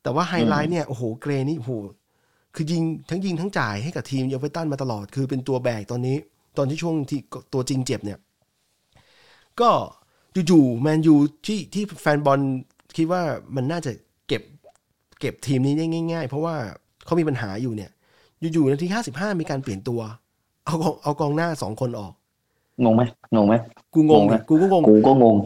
[0.04, 1.72] แต่ว่าไฮไลท์เนี่ยโอ้โหเกรนี่โอ้โห
[2.56, 6.18] คือยิงทั้งยิงทั้งจ่ายให้กับทีมเอเวอร์ตันมาตลอด คือเป็นตัวแบกตอนนี้
[6.58, 7.20] ตอนที่ช่วงที่
[7.54, 8.20] ตัวจริงเจ็บเนี่ย
[9.62, 9.70] ก็
[10.48, 12.40] อยู่ๆแมนยูที่ที่แฟนบอล
[12.98, 13.22] คิดว่า
[13.56, 13.92] มันน่าจะ
[14.27, 14.42] เก็บ
[15.20, 16.56] เก็บทีมนี้ได้ง่าย ๆ เพราะว่า
[17.06, 17.92] เขามีปัญหาอยู่เนี่ย
[18.53, 20.01] อยู่ๆนาทีห้าสิบห้ามีการเปลี่ยนตัว
[20.66, 22.14] เอาเอากองหน้าสองคนออก
[22.83, 23.03] งงไหม
[23.36, 23.55] งงไหม
[23.94, 25.38] กูงงงงไหมกูก็งงกูก็งง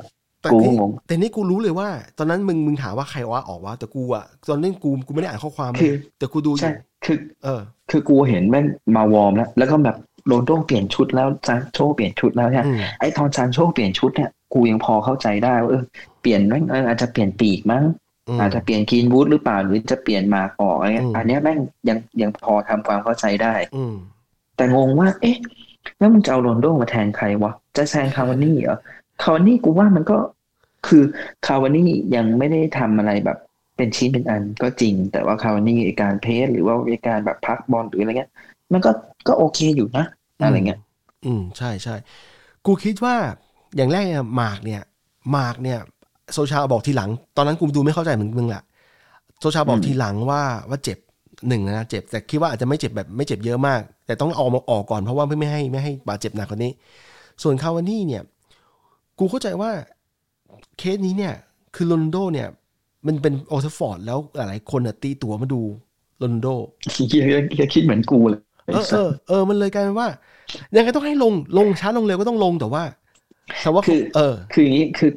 [0.42, 1.88] แต่กูก็ที่งงแต่นี่กูรู้เลยว่า
[2.18, 6.74] ตอนนั้นมึงมึงถามว่าใครว่าออกวะแต่กูอะตอนนั้นกูกูไม่ได้อ่านข้อความคือแต่กูดูอใช่ยู่
[7.06, 7.62] คือเออ
[7.92, 15.84] คือกูเห็นแม่งมาวอร์มแล้วแล้วก็แบบโรนัลโดเปลี่ยนชุดแล้วซานโชเปลี่ยนชุดแล้วเนี่ยอืมไอ้ตอนซานโชเปลี่ยนชุดเนี่ยกูยังพอเข้าใจได้ว่าเออ
[16.22, 17.84] เปลี่ยนแม่งเอออาจจะเปลี่ยนปีกมั้ง
[18.38, 21.60] มอาจจะเปลี่ยนกรีนวูดหรือเปล่าหรือจะเปลี่ยนหมากออกอะไรเงี้ยอืมอันเนี้ยแม่ง
[21.90, 23.96] ยังยังพอทำความเข้าใจได้ อืม
[24.56, 25.38] แต่งงว่า เอ๊ะ
[25.97, 28.78] แล้วมึงจะเอาโรนัลโดมาแทนใครวะ จะแทนคาวานี่เหรอ
[29.23, 30.17] คาวานี่กูว่ามันก็
[30.88, 31.04] คือ
[31.45, 33.38] คาวานี่ยังไม่ได้ทำอะไรแบบ
[33.78, 38.32] เป็นชิ้นเป็นอันก็จริง แต่ว่าคาวานี่ไอ้การ press หรือว่าไอ้การแบบพักบอลหรืออะไรเงี้ย
[38.73, 38.91] มันก็
[39.28, 40.06] ก็โอเคอยู่นะ
[40.43, 40.80] อะไรเงี้ย
[41.26, 41.95] อืมใช่ใช่
[42.65, 43.15] กูคิดว่า
[43.76, 44.82] อย่างแรกเนี่ยหมากเนี่ย
[45.32, 45.80] หมากเนี่ย
[46.34, 48.63] โซชาบอกทีหลัง ตอนนั้นกูดูไม่เข้าใจเหมือนมึงแหละ
[49.39, 50.97] โซชาบอกอืมทีหลังว่าว่าเจ็บ
[51.47, 56.71] หนึ่งนะเจ็บแต่คิดว่าอาจจะไม่เจ็บแบบไม่เจ็บเยอะมาก แต่ต้องเอามาออกก่อนเพราะว่าเพื่อไม่ให้ไม่ให้บาดเจ็บหนักกว่านี้
[57.43, 58.23] ส่วนคาวานี่เนี่ย
[59.19, 59.71] กูเข้าใจว่า
[60.78, 61.34] เคสนี้เนี่ย
[61.76, 62.47] คือโรนลโดเนี่ย
[63.08, 65.62] มันเป็นโอเทฟอร์ดแล้วหลายๆคนน่ะตีตัวมาดู
[66.19, 66.47] โรนัลโด
[67.10, 68.41] เฮียเฮียคิดเหมือนกูเลย
[68.73, 70.10] เออเออเออมันเลยกลายเป็นว่า
[70.76, 72.84] ยังไงต้องให้ลงลงช้าลงเร็วก็ต้องลงแต่ว่า
[73.62, 75.12] แต่ว่าคือเออ คืออย่างนี้คือ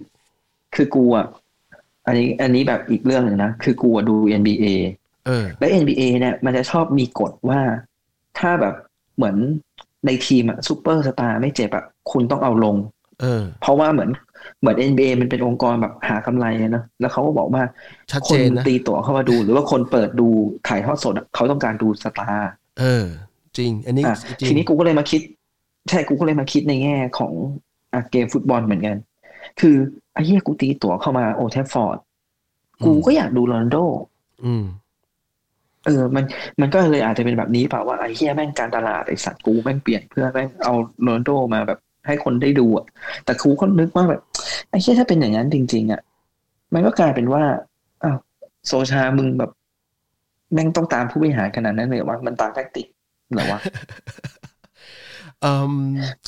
[0.74, 1.26] คือกูอะ
[2.06, 4.99] อันนี้ อันนี้แบบอีกเรื่องหนึ่งนะ คือกูอะดู NBA เออ
[5.58, 7.60] และ NBA เนี่ยมันจะชอบมีกฎว่า
[8.38, 8.74] ถ้าแบบ
[9.16, 9.36] เหมือน
[10.06, 12.76] ในทีมอะซูเปอร์สตาร์ไม่เจ็บอะคุณต้องเอาลง
[13.20, 14.10] เออเพราะว่าเหมือน
[14.60, 17.62] เหมือน NBA มันเป็นองค์กรแบบหากำไรอะนะแล้วเขาก็บอกว่า
[18.10, 20.28] ชัดคเจนนนะตีตั๋วเข้ามาดู หรือว่าคนเปิดดู
[20.68, 23.06] ถ่ายทอดสดอะเขาต้องการดูสตาร์เออ
[23.58, 25.20] จริง อันนี้อะจริงทีนี้กูก็เลยมาคิด
[25.90, 27.32] ใช่กูก็เลยมาคิดในแง่ของ
[27.94, 28.96] อะเกมฟุตบอลเหมือนกัน
[29.60, 29.76] คือ
[30.12, 31.98] ไอ้เหี้ยกูตีตั๋วเข้ามาโอลด์แทรฟฟอร์ด
[32.84, 33.76] กูก็อยากดูโรนัลโด
[34.44, 36.24] อืมเออ มัน
[36.60, 42.86] มันก็เลยอาจจะเป็นแบบนี้เปล่าว่าไอ้เหี้ยแม่งการตลาดไอ้สัตว์กูแม่งเปลี่ยนเพื่อแม่งเอาโรนลโดมาแบบให้คนได้ดูอะ
[43.24, 44.20] แต่กูก็นึกว่าแบบ
[44.70, 46.00] ไอ้เหี้ยถ้าเป็นอย่างนั้นจริง ๆ อะ
[46.74, 47.42] มันก็กลายเป็นว่า
[48.04, 48.18] อ้าว
[48.66, 49.50] โซชามึงแบบ
[50.52, 52.86] แม่งต้องตามผู้บริหารขนาดนั้นเลยเหรอวะมันตามแท็กติก
[53.34, 53.60] เหรอวะ
[55.42, 55.72] เอ่ม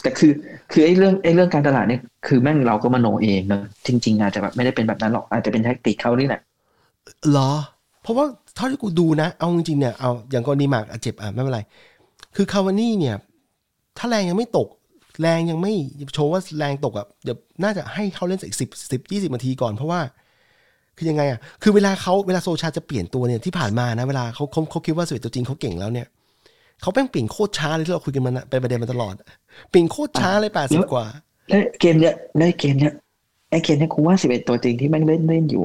[0.03, 0.33] แต่คือ
[0.72, 6.40] คือไอ้เรื่องไอ้เรื่องการตลาดเนี่ยคือแม่งเราก็มโนเองเนอะจริง ๆ อาจจะแบบไม่ได้เป็นแบบนั้นหรอกอาจจะเป็นแท็กติกเขานี่แหละ
[7.31, 7.51] เหรอ
[8.03, 11.61] เพราะว่าเท่าที่กูดูนะ เอาจริงๆเนี่ยเอาอย่างกรณีหมากอะเจ็บอะไม่เป็นไร
[12.37, 13.17] คือคาวานี่เนี่ย
[13.99, 14.69] ถ้าแรงยังไม่ตก
[15.21, 15.73] แรงยังไม่
[16.15, 20.01] โชว์ว่าแรงตกอะเดี๋ยวน่าจะให้เขาเล่นสักสิบสิบยี่สิบนาทีก่อนเพราะว่า
[20.97, 26.07] คือยังไงอะคือเวลาเขาเวลาโซชาจะเปลี่ยนตัวเนี่ยที่ผ่านมานะเวลาเขาเขาเขาคิดว่าสเวตตัวจริงเขาเก่งแล้วเนี่ย
[26.83, 29.15] เขาแป้งเปลี่ยนโคตรช้าเลยที่เราคุยกันมานเป็นประเด็นมาตลอด
[29.71, 31.05] เปลี่ยนโคตรช้าเลยแปดสิบกว่า
[31.49, 32.95] แล้เกมเนี้ยแล้เกมเนี้ย
[33.51, 35.62] ไอเกมเนี้ยกูว่าสิบเอ็ดตัวจริงที่แม่งเล่นเล่นอยู่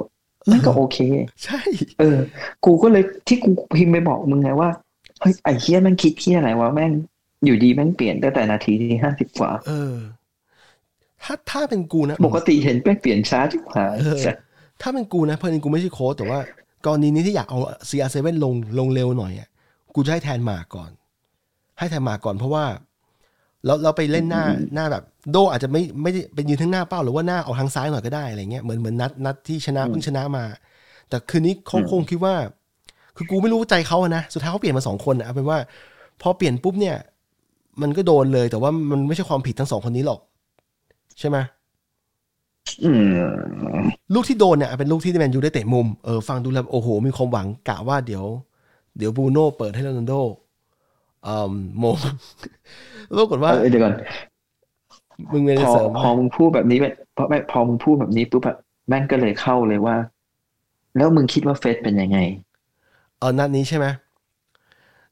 [0.51, 0.97] มันก็โอเค
[1.43, 1.59] ใช่
[1.99, 2.17] เออ
[2.65, 4.69] กูก็เลยที่กูพิมพ์ไปบอกมึงไงว่า
[5.21, 6.91] เฮ้ยไอ้เฮียแม่งคิดเฮียอะไรวะแม่ง
[7.45, 9.95] อยู่ดีแม่งเปลี่ยนตั้งแต่นาทีที่ห้าสิบกว่า เออ
[11.23, 14.23] ถ้าถ้าเป็นกูนะ ปกติเห็นแม่งเปลี่ยนช้าจิ๋วหายเออ
[14.81, 16.39] ถ้าเป็นกูนะเพราะนี่กูไม่ใช่โค้ชแต่ว่า
[16.85, 19.47] กรณีนี้ที่อยากเอา CR7 ลงลงเร็วหน่อยอะ
[19.95, 20.91] กูจะให้แทนหมากก่อน
[21.79, 22.65] ให้แทนหมากก่อนเพราะว่า
[23.67, 30.43] เราเราไปเล่นหน้าหน้าแบบ โดอาจจะไม่ไม่ได้เป็นยืนทั้งหน้าเป้าหรือว่าหน้าออกทางซ้ายหน่อยก็ได้อะไรเงี้ยเหมือนเหมือนนัดนัดที่ชนะเพิ่งชนะมา
[31.09, 32.35] แต่คืนนี้เขาคงคิดว่า
[33.17, 35.57] คือกูไม่รู้ใจเขาอะนะสุดท้ายเขาเปลี่ยนมาสองคนอะเอาเป็นว่า
[36.21, 36.95] พอเปลี่ยนปุ๊บเนี่ย
[37.81, 40.19] มันก็โดนเลย แต่ว่ามันไม่ใช่ความผิดทั้งสองคนนี้หรอก
[41.19, 41.37] ใช่ไหม
[42.83, 48.23] อืมลูกที่โดนเนี่ยเป็นลูกที่แมนยูได้เตะมุมเออฟังดูแล้วโอ้โห มีความหวังกะว่าเดี๋ยว
[48.97, 50.13] เดี๋ยวบรูโน่เปิดให้โรนัลโด
[51.25, 51.95] อืมโมง
[53.17, 53.93] ปรากฏว่าเออเดี๋ยวก่อน
[55.31, 59.95] มึงไม่ได้พอเสริมพอมึงพูดแบบนี้แบบพอไม่พอมึงพูดแบบนี้ปุ๊บอะแม่งก็เลยเข้าเลยว่า
[60.95, 62.17] แล้วมึงคิดว่าเฟสเป็นยังไง
[63.19, 63.85] เออนัดนี้ใช่ไหม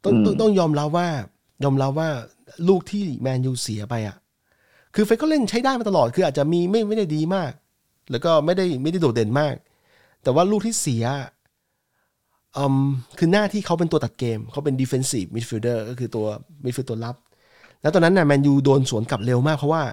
[0.03, 1.07] ต้องอืมต้องต้องยอมรับว่า
[1.63, 2.09] ยอมรับว่า
[2.67, 4.15] ลูกที่แมนยูเสียไปอะ
[4.95, 7.51] คือเฟยก็เล่นใช้ได้มาตลอด คืออาจจะมีไม่ไม่ได้ดีมาก
[8.11, 9.55] แล้วก็ไม่ได้ไม่ได้โดดเด่นมาก
[10.23, 11.34] แต่ว่าลูกที่เสียอืม
[13.17, 16.25] คือหน้าที่เขาเป็นตัวตัดเกม เขาเป็น defensive midfielder ก็คือตัว
[16.63, 17.15] midfield ตัวรับ
[17.81, 19.83] แล้วตอนนั้นน่ะแมนยูโดนสวนกลับเร็วมากเพราะว่า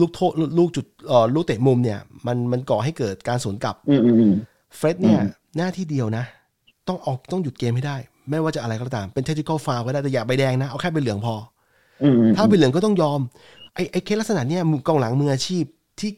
[0.00, 4.34] ลูกโทษลูกจุดเอ่อลูกเตะมุมเนี่ย มันมันก่อให้เกิดการสวนกลับอืมอืมอืม
[4.76, 5.20] เฟร็ดเนี่ย
[5.56, 6.24] หน้าที่เดียวนะ
[6.88, 7.96] ต้องออกต้องหยุดเกมให้ได้
[8.30, 11.34] ไม่ว่าจะอะไรก็ตาม เป็นเทคนิคอลฟาวก็ได้แต่อย่าใบแดงนะ เอาแค่ใบเหลืองพอ
[12.02, 13.20] อืมอืมถ้าใบเหลืองก็ต้องยอม
[13.74, 15.64] ไอ้ไอ้เคสลักษณะเนี่ยมือกองหลังมืออาชีพ
[16.00, 16.10] ที่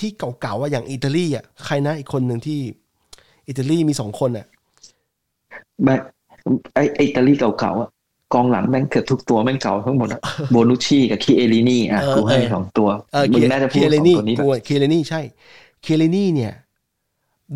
[0.00, 2.60] ที่เก่าๆว่าอย่างอิตาลีอะใครนะอีกคนหนึ่งที่
[3.48, 4.46] อิตาลีมีสองคนอะ
[5.84, 6.00] แบบ
[6.74, 7.90] ไอไออิตาลีเก่าๆอะ
[8.34, 15.20] กองหลังแม่งเกือบทุกตัวแม่งเก่าทั้งหมดอะโบนุชชี่กับคีเอลินี่อะเออกูให้เออสองตัวเออมึงน่าจะพูดเคสเลองนี่ตัวนี้แหละกูเคเลนี่ใช่
[15.82, 16.52] เคเลนี่เนี่ย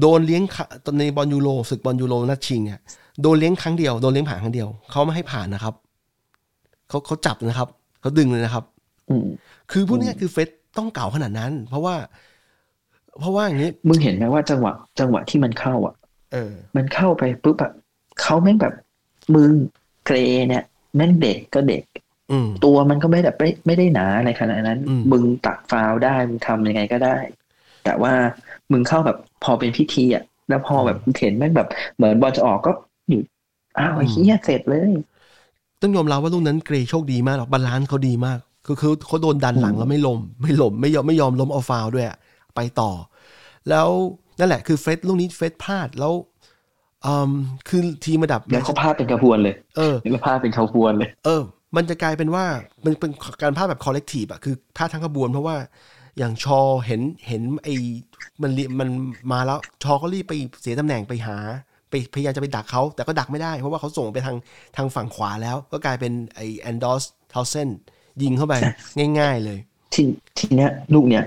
[0.01, 2.81] โดนเลี้ยงขะตอนในบอลยูโรศึกบอลยูโรนัดชิงเนี่ย
[3.23, 5.75] โดนเลี้ยงครั้งเดียวโดนเลี้ยงผ่านครั้งเดียวเขาไม่ให้ผ่านนะครับ
[6.89, 7.69] เขาเขาจับนะครับ
[8.01, 8.65] เขาดึงเลยนะครับ
[9.11, 9.27] อืม
[9.73, 11.95] คือพวกเนี้ยคือเฟสต้องเก่าขนาดนั้น เพราะว่า
[13.21, 15.95] เพราะว่าอย่างนี้มึงเห็นไหมว่าจังหวะ จังหวะที่มันเข้าอะ
[16.33, 17.73] เออมันเข้าไปปุ๊บอะ
[18.23, 18.75] เขาแม่งแบบ
[19.35, 19.51] มึง
[20.07, 20.17] เกรย์
[20.49, 20.65] เนี่ย
[20.97, 21.83] แม่งเด็กก็เด็ก
[22.33, 27.17] อืมตัวมันก็ไม่แบบไม่ไม่ได้หนาในขนาดนั้นอืมมึงตักฟาวล์ได้มึงทำยังไงก็ได้
[27.85, 28.13] แต่ว่า
[28.73, 32.73] มึงเข้าแบบพอเป็นพิธีอะ แล้วพอแบบเห็นแม่งแบบ เหมือนบอลจะออกก็
[33.09, 33.25] หยุด
[33.79, 34.93] อ้าวไอ้เหี้ยเสร็จเลย
[35.83, 42.17] ต้องยอมรับว่าลูกนั้นเกรย์โชคดีมากหรอก balance เขาดีมาก คือคือเขาโดนดันหลังแล้วไม่ล้มไม่ล้มไม่ยอมไม่ยอมล้มเอาฟาวล์ด้วยอะ
[42.55, 42.91] ไปต่อ
[43.69, 43.89] แล้ว
[44.39, 46.13] นั่นแหละคือเฟรดลูกนี้เฟรดพลาดแล้ว
[47.07, 47.31] อืม
[47.69, 51.43] คือทีมระดับแล้วเขาพลาดเป็นกระพวนเลย เออแล้วพลาดเป็นกระพวนเลย เออ
[51.77, 52.45] มันจะกลายเป็นว่า
[52.85, 53.11] มันเป็น
[53.43, 55.57] การพลาดแบบ collective อะคือพลาดทั้งขบวนเพราะว่า
[56.19, 57.77] อย่างชอเห็นเห็นไอ้
[58.43, 58.89] มันเรีมัน
[59.33, 61.37] มาแล้วชอก็รีบไปเสียตำแหน่งไปหา
[61.91, 64.37] ไปพยายามจะไปดักเขาแต่ก็ดักไม่ได้ เพราะว่าเขาส่งไปทาง
[64.77, 67.69] ทางฝั่งขวาแล้ว ก็กลายเป็นไอ้แอนดรอสทาวน์เซนด์
[68.23, 68.55] ยิงเข้าไป
[69.21, 69.59] ง่าย ๆ เลย
[69.95, 70.03] ที
[70.39, 71.25] ทีเนี้ย ลูกเนี้ย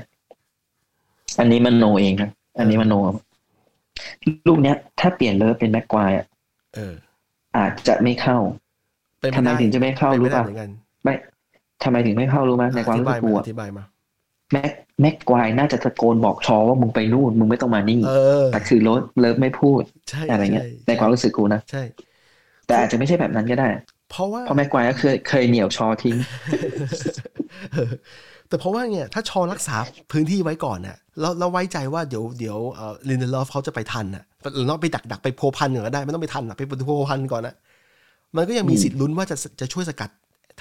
[1.39, 2.95] อันนี้มันโนเองนะอันนี้มันโน
[4.47, 6.25] ลูกเนี้ย ถ้าเปลี่ยนเลิฟเป็นแม็กควายอะ
[6.75, 6.93] เออ
[7.57, 8.37] อาจจะไม่เข้า
[9.21, 10.69] เป็นทำไมถึงจะไม่เข้าเป็นรู้ไปได้ป่ะเหมือนกัน
[11.03, 11.13] ไม่
[11.83, 13.83] ทำไมถึงไม่เข้ารู้ไหมในความอธิรู้บาสึยกกูมาอะอธิบายมา
[14.51, 21.83] แม็กแม็กควายน่าจะตะโกนบอกชอว่ามึงไปนู่นมึงไม่ต้องมานี่เออแต่คือรถเลิฟไม่พูดใช่อะไรเงี้ยช่ในความรู้สึกกูนะใช่
[22.67, 23.67] แต่อาจจะไม่ใช่แบบนั้นก็ได้
[24.09, 26.15] เพราะว่าเพราะแม็กไกวร์ก็เคยเคยเหนี่ยวชอทิ้ง
[27.73, 27.91] เออ
[28.47, 29.75] แต่เพราะว่าเนี่ยถ้าชอรักษา
[30.11, 34.23] พื้นที่ไว้ก่อนน่ะแล้วแล้วไว้ใจว่าเดี๋ยวเดี๋ยวเอ่อลินเดเลิฟเขาจะไปทันน่ะ
[34.55, 37.55] หรือน้องไปดักดักไปพัวพันก่อนก็ได้ไม่ต้องไปทันอะไปพัวพันก่อนนะ
[38.35, 40.09] มันก็ยังมีอืมสิทธิ์ลุ้นว่าจะจะช่วยสกัด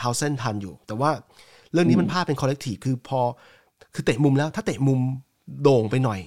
[0.00, 1.10] ทาวน์เซนด์ทันอยู่ แต่ว่า
[1.72, 3.20] เรื่องนี้มันพลาดเป็น collective คือพอ
[3.94, 5.00] คือเตะมุมแล้วถ้าเตะมุม
[5.62, 6.20] โด่งไปหน่อย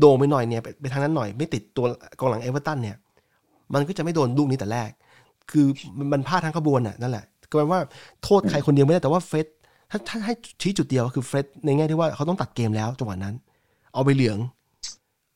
[0.00, 1.86] โด่งไปหน่อยเนี่ยไปไปทางนั้นหน่อยไม่ติดตัว
[2.18, 2.96] กองหลังเอเวอร์ตันเนี่ย
[3.74, 4.90] มันก็จะไม่โดนลูกนี้แต่แรก
[5.52, 5.66] คือ
[5.98, 7.80] มันมันพลาดทั้งขบวนน่ะนั่นแหละก็แปลว่า
[8.24, 9.46] โทษใครคนเดียวไม่ได้แต่ว่าเฟรด
[9.90, 13.34] ถ้าถ้าให้ชี้จุดเดียวคือเฟรดในแง่ที่ว่าเขาต้องตัดเกมแล้วจังหวะนั้น
[13.94, 14.38] เอาไปเหลือง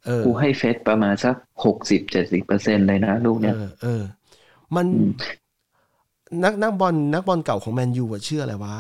[0.06, 4.02] เออกูให้เฟรดประมาณสักหกสิบเจ็ดสิบเปอร์เซ็นเลยนะ ลูกเอเนี้ยอเออ
[4.76, 5.10] มันอืม
[6.44, 8.74] นักนักบอลนักบอลเก่าของแมนยูอะชื่ออะไรวะ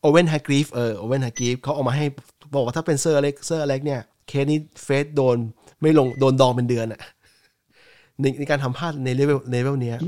[0.00, 2.06] โอเวนฮาร์กรีฟส์เออโอเวนฮาร์กรีฟส์เขาเอามาให้
[2.54, 5.36] บอกว่าถ้าเป็นเซอร์อเล็กเซอร์อเล็กเนี่ยเคสนี้เฟรดโดน
[5.80, 7.00] ไม่ลงโดนดองเป็นเดือนอะ
[8.20, 9.98] ในในการทำพลาดในเลเวลเลเวลเนี้ย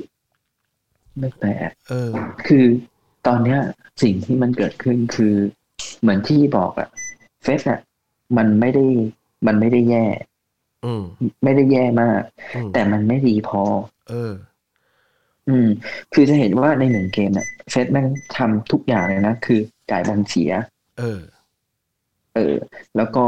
[1.19, 2.11] ไม่แปลกเออ
[2.47, 2.65] คือ
[3.27, 3.61] ตอนเนี้ย
[4.03, 5.35] สิ่งที่มันเกิดขึ้นคือ
[6.01, 6.89] เหมือนที่บอกอะ
[7.43, 7.81] เฟรดอะ
[8.37, 8.85] มันไม่ได้
[9.47, 10.07] มันไม่ได้แย่
[10.85, 11.03] อืม
[11.45, 12.23] ไม่ได้แย่มาก
[12.55, 13.63] อืมแต่มันไม่ดีพอ
[14.09, 14.33] เออ
[15.49, 15.69] อืม
[16.13, 20.53] คือจะเห็นว่าในหนึ่งเกมเนี่ยเฟรดแม่งทำทุกอย่างเลยนะ คือจ่ายบอลเสีย
[20.99, 21.21] เออ
[22.35, 22.55] เออ
[22.97, 23.25] แล้วก็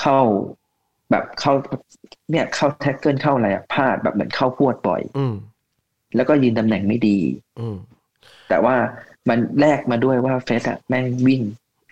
[0.00, 0.20] เข้า
[1.10, 1.52] แบบเข้า
[2.30, 5.34] เนี่ยเข้า tackle เข้าอะไรอะพลาดแบบเหมือนเข้าพรวดบ่อย อืม
[6.16, 7.18] แล้วก็ยืนตำแหน่งไม่ดี
[7.60, 7.76] อืม
[8.48, 8.76] แต่ว่า
[9.28, 11.42] มันแลกมาด้วยว่าเฟรดอะแม่งวิ่ง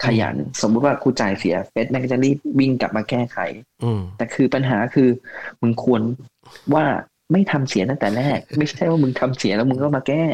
[0.05, 3.39] ขยัน สมมุติว่ากูจ่ายเสียเฟรดแม่งก็จะรีบวิ่งกลับมาแก้ไข
[3.85, 5.09] อืมแต่คือปัญหาคือ
[5.63, 6.03] มึงควร
[6.75, 6.85] ว่า
[7.33, 10.25] ไม่ทำเสียตั้งแต่แรก ไม่ใช่ว่ามึงทำเสียแล้วมึงก็มาแก้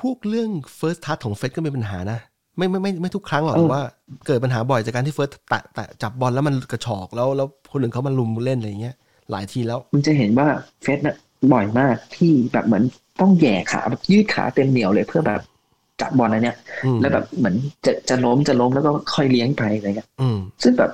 [0.00, 2.18] พวกเรื่อง first touch ของเฟสก็มีปัญหานะ
[2.56, 3.82] ไม่ไม่ไม่ไม่ทุกครั้งหรอกเออแต่ว่า
[4.26, 8.96] เกิดปัญหาบ่อยจากการที่เฟิร์สแตะแตะจับบอลแล้วมันกระชอกแล้วแล้วคนอื่นเขามาลุมเล่นอะไรอย่างเงี้ย
[9.30, 10.48] หลายทีแล้ว มึงจะเห็นว่า
[10.82, 11.16] เฟสน่ะ
[11.52, 12.84] บ่อยมากที่แบบเหมือน
[13.20, 15.40] ต้องแหย่ขาแบบยืดขาเต็มเหนียวเลยเพื่อแบบ
[16.00, 17.54] จับบอลอะไรเนี่ยอืมแล้วแบบเหมือน
[17.86, 20.90] จะจะล้มจะล้มแล้วก็ค่อยเลี้ยงไปอะไรเงี้ยอืมซึ่งแบบ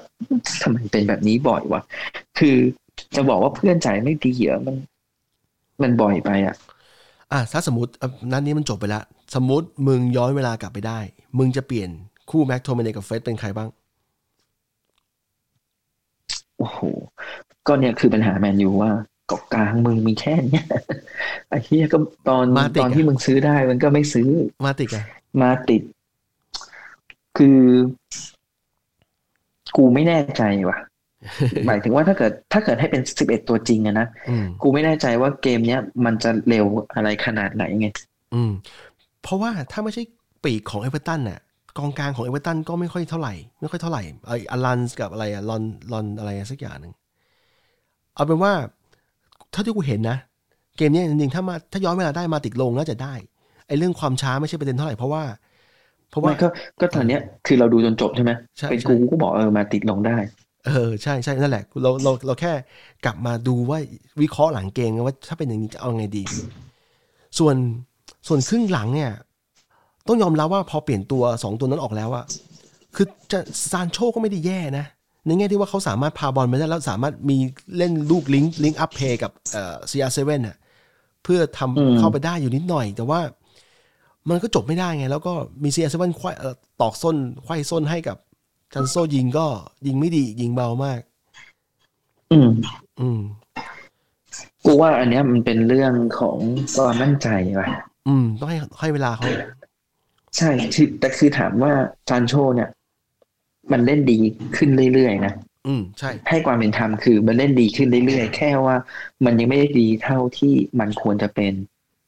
[0.62, 1.82] ทำไมเป็นแบบนี้บ่อยวะ
[2.38, 2.56] คือ
[3.16, 4.76] จะบอกว่าเพื่อนใจไม่ดีเหรอมัน
[5.82, 6.56] มันบ่อยไปอะ
[7.32, 10.98] อะถ้าสมมติอะนัดนี้มันจบไปแล้วสมมติมึงย้อนเวลากลับไปได้
[11.38, 11.88] มึงจะเปลี่ยน
[12.30, 13.68] คู่แม็กโทมินกับเฟสเป็นใครบ้าง
[16.58, 16.80] โอ้โห
[17.66, 20.66] ก็เนี่ยคือปัญหาแมนยูว่าเกาะกลางมึงมีแค่เนี้ย
[21.48, 24.28] ไอ้เหี้ยก็ตอนมาติดตอนอะที่มึงซื้อได้มันก็ไม่ซื้อ
[24.64, 25.04] มาติกอะ
[25.42, 25.82] มาติด
[27.38, 27.60] คือ
[29.76, 30.78] กูไม่แน่ใจว่ะ
[31.66, 37.88] หมายถึงว่าถ้าเกิดถ้าเกิดให้เป็นสิบเอ็ดตัวจริงอะนะอืมกูไม่แน่ใจว่าเกมเนี้ยมันจะเร็วอะไรขนาดไหนไง
[38.34, 38.52] อืม
[39.22, 40.02] เพราะว่าถ้าไม่ใช่
[40.44, 41.40] ปีกของเอเวอร์ตันน่ะ
[41.78, 46.92] กองกลางของเอเวอร์ตันก็ไม่ค่อยเท่าไหร่ ไม่ค่อยเท่าไหร่ไอ้อัลลันกับอะไรอะลอนลอนอะไรสักอย่างหนึ่ง
[48.14, 48.52] เอาเป็นว่า
[49.52, 50.18] เท่าที่กูเห็นนะ
[50.76, 53.14] เกมเนี้ยจริงๆถ้ามาถ้าย้อนเวลาได้มาติชลงน่าจะได้
[53.66, 55.22] ไอ้เรื่องความช้าไม่ใช่ประเด็นเท่าไหร่เพราะว่า
[56.10, 56.48] เพราะว่าไม่ก็
[56.80, 60.16] ก็ตอนเนี้ยคือเราดูจนจบใช่ไหมใช่เป็นใช่กูกูก็บอกเออมาติชลงได้
[60.66, 62.52] เออใช่ใช่นั่นแหละเราเราเราแค่
[63.04, 63.78] กลับมาดูว่า
[64.22, 66.24] วิเคราะห์หลังเกมกันว่าถ้าเป็นอย่างนี้จะเอาไงดี
[67.38, 67.56] ส่วน
[68.28, 69.10] ส่วนครึ่งหลังเนี่ย
[70.08, 72.24] ต้องยอมรับว่าพอเปลี่ยนตัวสองตัวนั้นออกแล้วอะ
[72.94, 73.38] คือจะ
[73.70, 74.86] ซานโชก็ไม่ได้แย่นะ
[75.26, 77.36] ในแง่ที่ว่าเขาสามารถพาบอลไปได้แล้วสามารถมี
[77.76, 80.56] เล่นลูก link link up play กับเอ่อ CR seven อะ
[81.24, 83.20] เพื่อทำอืมเข้าไปได้อยู่นิดหน่อย แต่ว่า
[84.28, 85.32] มันก็จบไม่ได้ไง แล้วก็
[85.62, 88.16] มีซีอาร์เซเว่นควายเอ่อตอกส้นไขว้ส้นให้กับ
[88.74, 89.46] จันโซยิงก็
[89.86, 91.00] ยิงไม่ดียิงเบามาก
[92.32, 92.48] อืม
[93.00, 93.20] อืม
[94.64, 96.38] กูว่าอันเนี้ยมันเป็นเรื่องของ
[96.74, 97.28] ความมั่นใจ
[97.60, 97.68] ว่ะ
[98.08, 99.26] อืม ต้องให้ให้เวลาเขา
[100.36, 101.72] ใช่คือแต่คือถามว่า
[102.08, 102.68] ซานโชเนี่ย
[103.72, 104.18] มันเล่นดี
[104.56, 105.32] ขึ้นเรื่อยๆนะ
[105.66, 108.76] อืมใช่ ให้ความเป็นธรรมคือมันเล่นดีขึ้นเรื่อยๆ แค่ว่า
[109.24, 111.52] มันยังไม่ได้ดีเท่าที่มันควรจะเป็น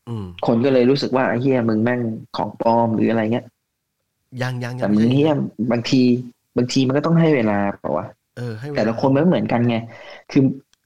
[0.09, 2.01] อืม คนก็เลยรู้สึกว่าไอ้เฮียมึงแม่ง
[2.37, 3.47] ของปลอมหรืออะไรเงี้ย
[4.43, 5.33] ยังยังยัแต่งมึไม่งใช่เฮีย
[5.71, 6.01] บางที
[6.57, 9.77] บางทีมันก็ต้องให้เวลาเปล่าวะเออให้เวแต่ละลาคนไม่เหมือนกันไง
[10.31, 10.43] คือ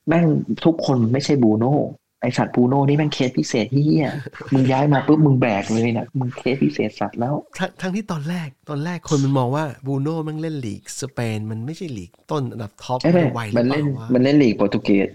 [0.08, 0.24] แม่ง
[0.64, 1.74] ทุกคนไม่ใช่บูโน่
[2.20, 4.08] ไอสัตว์บูโน่นี่แม่งเคสพิเศษที่เฮีย
[4.52, 15.08] มึงย้ายมาปุ๊บมึงแบกเลยนะมึงเคสพิเศษสัตว์แล้ว ทั้งทั้งที่ตอนแรกตอนแรกคนมันมองว่าบูโน่มันเล่นลีกสเปนมันไม่ใช่ลีกต้นอันดับท็อปไอ้แม่ไหวหรืมัอนเปเล่นล่าวะมันเล่นลีกโปรตุเกส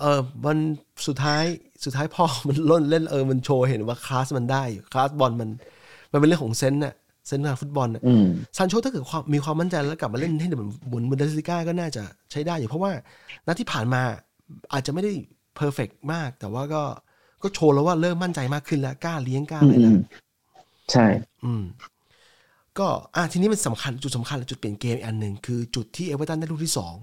[0.00, 0.58] เออมัน
[1.06, 1.44] สุดท้าย
[1.84, 5.50] สุดท้ายพอมันล่นเล่นเออมันโชว์เห็นว่าคลาสมันได้อยู่คลาสบอลมัน
[6.12, 6.94] มันเป็นเรื่องของ sense น่ะ
[7.28, 8.26] sense ทางฟุตบอลน่ะอืม
[8.56, 12.02] ซานโชถ้าเกิดความมีความมั่นใจแล้วกลับมาเล่นให้เหมือนบุนบุนเดสลิก้าก็น่าจะ
[12.32, 12.92] ใช้ได้อยู่เพราะว่า
[13.46, 14.02] นัดที่ผ่านมา
[14.72, 15.12] อาจจะไม่ได้
[15.54, 16.82] perfect มาก แต่ว่าก็
[17.42, 19.96] ก็โชว์แล้วว่าเริ่มมั่นใจมากขึ้นแล้วกล้าเลี้ยงกล้าอือะไรมอืแล้วม
[20.90, 21.06] ใช่
[21.44, 21.62] อืม
[22.78, 26.96] ก็อะทีนี้มันสำคัญจุดสำคัญและจุดเปลี่ยนเกมอีกอันหนึ่งคือจุดที่เอเวอร์ตันได้ลูกที่สอง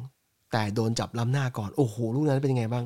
[0.52, 2.86] แต่โดนจับล้ำหน้าก่อน โอ้โหลูกนั้นเป็นยังไงบ้าง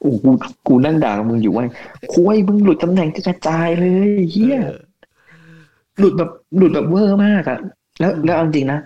[0.00, 0.30] โอ้กู
[0.66, 1.64] กูนั่งด่ากับมึงอยู่ว่า
[2.12, 4.80] คุยมึงหลุดตำแหน่งกระจายเลยเหี้ยเออ
[5.98, 7.58] หลุดแบบหลุดแบบเวอร์มากอะ
[8.00, 8.78] แล้วแล้วเอาจริงนะ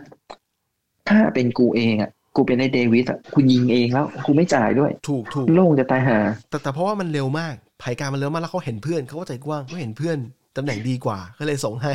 [1.08, 6.18] ถ้าเป็นกูเองอะ กูเป็นไอ้เดวิสอะกูยิงเองแล้วกูไม่จ่ายด้วย ถูกถูกโล่งจะตายหา
[6.50, 10.18] แต่แต่เพราะว่ามันเร็วมากไผการมันเร็วมากแล้วเขาเห็นเพื่อนเขาก็ใจกว้างเขาเห็นเพื่อน
[10.56, 11.94] ตำแหน่งดีกว่าก็เลยส่งให้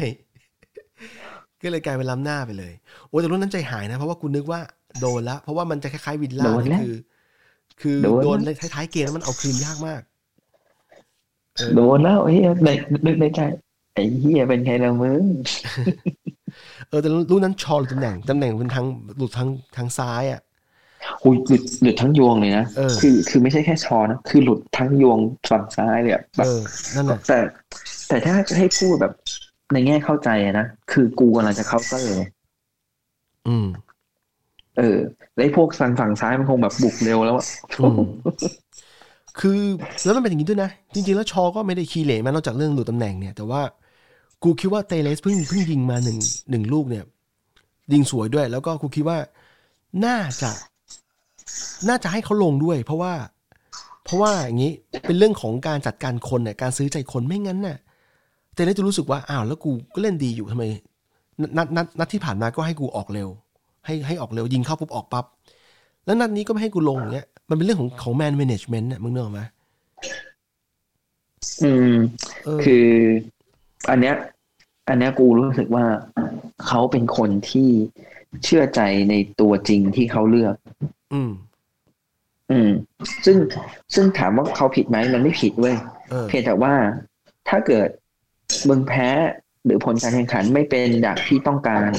[1.64, 2.74] ก็เลยกลายเป็นล้ำหน้าไปเลย
[3.08, 4.62] โอ้แต่รุ่นนั้นใจหายนะ เพราะว่ากูนึกว่า
[5.00, 6.96] โดนละเพราะว่ามันจะคล้ายๆวินล่าโดนแล้วคือ
[7.82, 10.02] คือโดนโดนในท้ายๆเกมแล้วมันเอาคืนยากมาก
[11.56, 12.70] เออโดนแล้วเฮียใน
[13.06, 13.40] นึกในใจ
[13.94, 15.24] ไอ้เฮียเป็นไงละมึง
[16.90, 18.86] เออแต่รุ่นนั้นชอหลุดตำแหน่งตำแหน่งเป็นทาง
[19.18, 20.42] หลุดทางทางซ้ายอะ
[21.24, 25.20] หุยหลุดหลุดทั้งยวงเลยนะเออคือคือไม่ใช่แค่ชอนะคือหลุดทั้งยวง
[25.50, 26.62] ฝั่งซ้ายเลยอะแบเอบอ
[26.96, 27.40] นั่นแหละแต่
[28.08, 29.14] แต่ถ้าจะให้พูดแบบ
[29.74, 32.24] ในแง่เข้าใจอะนะคือกูกำลังจะเข้าเตอร์ไง
[33.48, 33.68] อืม
[34.78, 34.98] เออ
[35.36, 37.46] แล้วไอ้พวกฝั่งฝั่งซ้ายมันคงแบบบุกเร็วแล้วอะ
[37.80, 38.00] อืม
[39.40, 39.58] คือ
[40.04, 43.62] แล้วมันเป็นอย่างนี้ด้วยนะ จริง ๆ แล้วชอก็ไม่ได้คีเหร่มานอกจากเรื่องหลุดตำแหน่งเนี่ย แต่ว่า
[44.44, 46.18] กูคิดว่าเตเลสเพิ่งเพิ่งยิงมาหนึ่ง
[46.50, 47.04] หนึ่งลูกเนี่ย
[47.94, 49.18] ยิงสวยด้วย แล้วก็กูคิดว่า
[50.06, 50.52] น่าจะ
[51.90, 53.14] น่าจะให้เขาลงด้วย เพราะว่า
[54.04, 54.72] เพราะว่าอย่างนี้
[55.08, 57.78] เป็นเรื่องของการจัดการคนเนี่ยการซื้อใจคนไม่งั้นน่ะ
[58.54, 60.64] เตเลสจะรู้สึกว่าอ้าวแล้วกูก็เล่นดีอยู่ทำไม
[61.58, 63.30] นัดนัดนัดที่ผ่านมาก็ให้กูออกเร็ว
[63.86, 65.26] ให้ให้ออกเร็วยิงเข้าปุ๊บออกปั๊บ
[66.06, 69.42] แล้วนัดนี้ก็ไม่ให้กูลงอย่างเงี้ยมันเป็นเรื่องของของแมนแมネจเมนต์เนี่ยมึงเนกออกไหม
[71.64, 71.94] อืม
[72.46, 72.88] เออคือ
[73.90, 74.16] อันเนี้ย
[74.88, 75.86] อันเนี้ยกูรู้สึกว่า
[76.68, 77.70] เขาเป็นคนที่
[78.44, 80.56] เชื่อใจในตัวจริงที่เขาเลือก
[81.14, 81.32] อืม
[82.52, 82.70] อืม
[83.26, 83.38] ซึ่ง
[83.94, 85.76] ซึ่งถามว่าเขาผิดไหมมันไม่ผิดเว้ย
[86.10, 86.74] เออเพียงแต่ว่า
[87.50, 87.90] ถ้าเกิด
[88.70, 89.10] มึงแพ้
[89.66, 91.90] หรือผลการแข่งขันไม่เป็นอย่างที่ต้องการ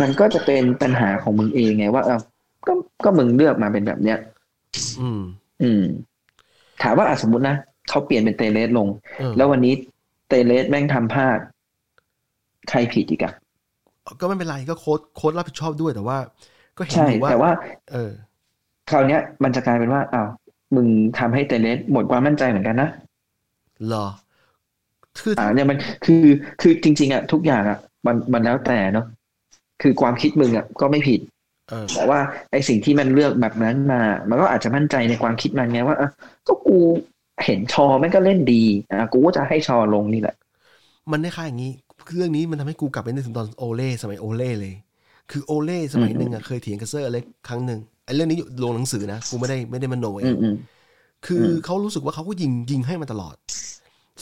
[0.00, 2.20] มันก็จะเป็นปัญหาของมึงเองไงว่าเออ
[2.66, 2.72] ก็
[3.04, 4.18] ก็มึงเลือกมาเป็นแบบเนี้ย
[5.00, 5.20] อืม
[5.62, 5.82] อืม
[6.82, 7.56] ถามว่าอะสมมตินะ
[7.88, 9.74] เขาเปลี่ยนเป็นเตเลสลงเออแล้ววันนี้
[10.28, 11.38] เตเลสแม่งทำพลาด
[12.70, 13.32] ใครผิดอีกอะ
[14.20, 16.18] ก็ไม่เป็นไรก็โค้ดโค้ดรับผิดชอบด้วยแต่ว่า
[16.78, 17.50] ก็เห็นใช่อยู่ว่าแต่ว่า
[17.92, 18.10] เออ
[18.90, 20.28] คราวเนี้ย มันจะกลายเป็นว่าอ้าว
[20.76, 20.86] มึง
[21.18, 22.88] ทำให้เตเลสหมดความมั่นใจเหมือนกันนะ
[23.86, 24.06] เหรอ
[25.18, 26.26] คืออ่าเนี่ยมันคือ
[26.60, 29.06] คือจริง ๆอะทุกอย่างอะมันมันแล้วแต่เนาะ
[29.82, 31.20] คือความคิดมึงอะก็ไม่ผิด
[31.70, 32.20] เออแต่ว่า
[32.52, 36.10] ไอสิ่งที่มันเลือกแบบนั้นมา มันก็อาจจะมั่นใจในความคิดมันไงว่าอะ
[36.48, 36.78] ก็กู
[37.44, 40.36] เห็นชอแม่งก็เล่นดีอะกูก็จะให้ชอลงนี่แหละ
[41.12, 41.72] มันได้ค่ายอย่างนี้
[42.16, 44.74] เรื่องนี้มันทำให้กูกลับไปนึกถึงตอนโอเล่สมัยโอเล่เลย
[45.30, 50.54] คือโอเล่สมัยหนึ่งอะเคยเถียงกับเซอร์อเล็กครั้งหนึ่งไอ้เรื่องนี้อยู่ลงหนังสือนะกูไม่ได้ไม่ได้มโนเออืงมอืม
[51.26, 53.34] คืออมเขารู้สึกว่าเขาก็ยิงยิงให้มาตลอด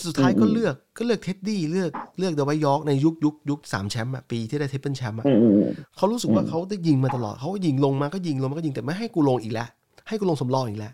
[0.06, 9.68] สุดท้ายก็อืมเลือกก็เลือกเท็ดดี้เลือกเลือกดไวท์ยอร์กในยุคยุคยุคสามแชมป์อะปีที่ได้ treble แชมป์อะอืมอืมอืมเขารู้สึกว่าอืมเขาได้ยิงมาตลอดเขาก็ยิงลงมาก็ยิงลงมาก็ยิงแต่ไม่ให้กูลงอีกแล้ว
[10.08, 10.92] ให้กูลงสำรองอีกแล้ว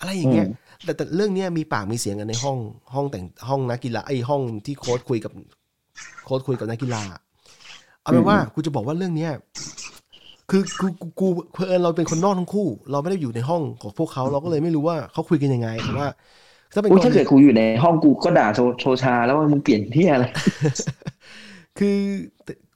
[0.00, 0.46] อะไรอย่างเงี้ย
[0.84, 2.58] แต่แต่เรื่องเนี้ยมีปากมีเสียงกันในห้อง
[2.94, 5.32] ห้องแต่งห้องนักกีฬาไอ้ห้องที่โค้ชคุยกับ
[6.24, 7.02] โค้ชคุยกับนักกีฬา
[8.02, 9.32] เอาเป็นว่ากูจะบอกว่าเรื่องเนี้ย
[10.50, 16.08] คือกูกูกูเพอเอิญเราเป็นคนนอกทั้งคู่ เราไม่ได้อยู่ในห้องของพวกเขาเราก็เลยไม่รู้ว่าเขาคุยกันยังไงแต่ว่า
[16.72, 20.24] ถ้าเป็นอุ๊ยกรถ้าณีเกิดกูอยู่ในห้องกูก็ด่าโชโชชา แล้วว่ามึงเปลี่ยนที่อะไร
[21.78, 21.96] คือ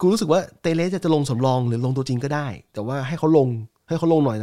[0.01, 3.49] กูรู้สึกว่าเตเลสจะจะลงสำรองหรือลงตัวจริงก็ได้ แต่ว่าให้เขาลง
[3.89, 4.37] ให้เขาลงหน่อย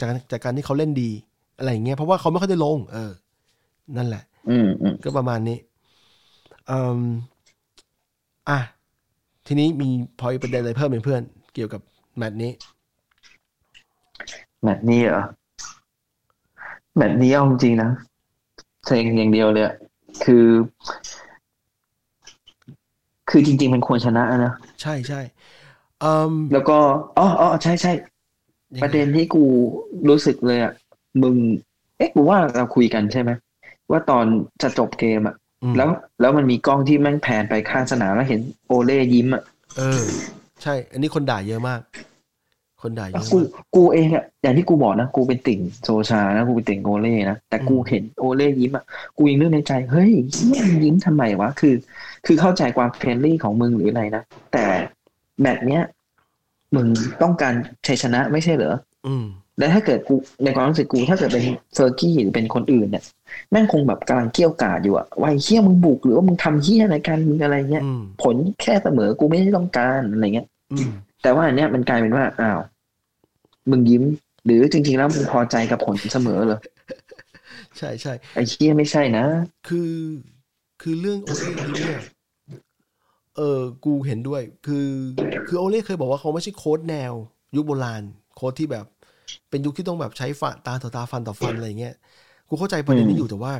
[0.00, 1.10] จากจากการที่เขาเล่นดี
[1.58, 3.12] อะไรอย่างเงี้ยเพราะว่าเขาไม่ค่อยได้ลง เออ
[3.96, 5.58] นั่นแหละ อืมอืมก็ประมาณนี้
[6.70, 7.02] อืม
[8.50, 8.58] อะ
[9.46, 11.22] ทีนี้มีพอยประเด็นอะไรเพิ่มไหมเพื่อน
[11.54, 11.80] เกี่ยวกับ
[12.16, 12.52] แมตช์นี้
[14.62, 15.22] แมตช์นี้เหรอ
[16.96, 17.90] แมตช์นี้เอาจริงๆนะ
[18.86, 19.74] เซ็งอย่างเดียวเลยอะ
[20.24, 20.46] คือ
[23.30, 25.20] คือจริง ๆ มันควรชนะนะใช่ใช่
[26.04, 26.78] อืมแล้วก็
[27.18, 27.92] อ๋ออ๋อใช่ใช่
[28.74, 29.44] ยังไงประเด็นที่กู
[30.08, 30.72] รู้สึกเลยอะ
[31.22, 31.36] มึง
[31.96, 33.30] เอ๊ะกูว่าเราคุยกันใช่ไหม
[33.90, 34.24] ว่าตอน
[34.62, 35.88] จะจบเกมอะอืม แล้ว
[36.20, 39.42] แล้วมันมีกล้องที่แม่งแผนไปข้างสนามแล้วเห็นโอเล่ยิ้มอะ
[39.76, 40.02] เออ
[40.62, 41.80] ใช่ อันนี้คนด่าเยอะมาก
[42.82, 48.84] คนด่าเยแล้วอะกูมากกูเองอะอย่างที่กูบอกนะกูเป็นติ่งโซชานะกูเป็นติ่งโอเล่นะแต่กูอืมเห็นโอเล่ยิ้มอะ
[49.18, 51.74] กูยังนึกในใจเฮ้ยเหี้ยมึงยิ้มทำไมวะคือ
[52.26, 54.64] คือเข้าใจความ friendly ของมึงหรืออะไรนะแต่
[55.40, 55.84] แมตช์เนี้ย
[56.76, 56.86] มึง
[57.22, 57.54] ต้องการ
[57.86, 58.74] ชัยชนะไม่ใช่เหรอ
[59.06, 59.24] อืม
[59.58, 61.44] แล้วถ้าเกิดกูในความรู้สึกกูถ้าเกิดเป็น
[61.74, 63.02] เฟอร์กี้หรือเป็นคนอื่นเนี่ย
[63.50, 70.90] แม่งคงแบบกำลังเกรี้ยวกราดอยู่อะว่าไอ้เหี้ยมึงบุกหรือว่ามึงทำเหี้ยอะไรกันมึงอะไรเงี้ยอืมผลแค่เสมอกูไม่ได้ต้องการอะไรเงี้ยอืม
[71.22, 72.60] แต่ว่าอันเนี้ยมันกลายเป็นว่าอ้าว
[73.70, 74.02] มึงยิ้ม
[74.44, 76.60] หรือจริง ๆ แล้วมึงพอใจกับผลเสมอเหรอ
[77.78, 79.24] ใช่ใช่ไอ้เฮี้ยไม่ใช่นะ
[79.68, 79.92] คือ
[80.82, 82.02] คือเรื่องโอเล่ยิ้มเนี่ย
[83.36, 84.88] เออกูเห็นด้วย คือ
[85.48, 87.12] คือโอเล่เคยบอกว่าเขาไม่ใช่โค้ดแนว
[87.56, 88.02] ยุคโบราณ
[88.36, 88.86] โค้ดที่แบบ
[89.50, 91.94] เป็นยุคที่ต้องแบบใช้ฟันตาต่อตาฟันต่อฟันอะไรเงี้ย
[92.48, 93.52] กูเข้าใจประเด็นนี้อยู่แต่ว่า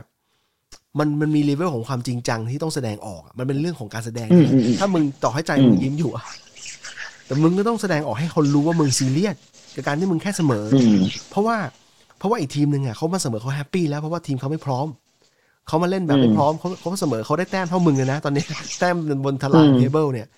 [0.99, 6.25] มันมันมีเลเวลของความจริงจังที่ต้องแสดงออกอะมันเป็นเรื่องของการแสดงอืมอืมอืมถ้ามึงต่อให้ใจอืมมึงยิ้มอยู่อะ
[7.27, 9.37] แต่มึงก็ต้องแสดงออกให้คนรู้ว่ามึงซีเรียส
[9.75, 10.99] กับการที่มึงแค่เสมอออืม
[11.31, 11.57] เพราะว่า
[12.19, 14.87] เพราะว่าอีกทีมหนึ่งอะเขามาเสมอเขา happy แล้วเพราะว่าทีมเขาไม่พร้อม
[15.69, 18.45] เขามาเล่นแบบไม่อืมพร้อมเขาเขาเสมอเขาได้แต้มเท่ามึงเลยนะ ตอนนี้
[18.79, 20.29] แต้มบนตารางอืม table เนี่ย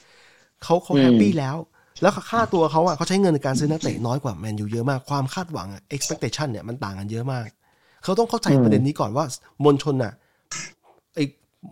[0.64, 1.56] เขาเขาอืม happy แล้ว
[2.00, 7.46] แล้วค่าตัวเขาอะเขาใช้เงินในการซื้อนักเตะน้อยกว่าแมนยูเยอะมากความคาดหวังอะ expectation เนี่ยมันต่างกันเยอะมาก
[8.04, 9.24] เขาต้องเข้าใจประเด็นนี้ก่อนว่า
[9.64, 10.12] มวลชนอะ
[11.14, 11.24] ไอ้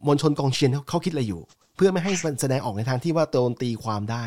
[0.07, 1.41] มวลชนกองเชียร์เขาเขาคิดอะไรอยู่
[1.77, 4.25] เพื่อไม่ให้มันแสดงออกในทางที่ว่าโดนตีความได้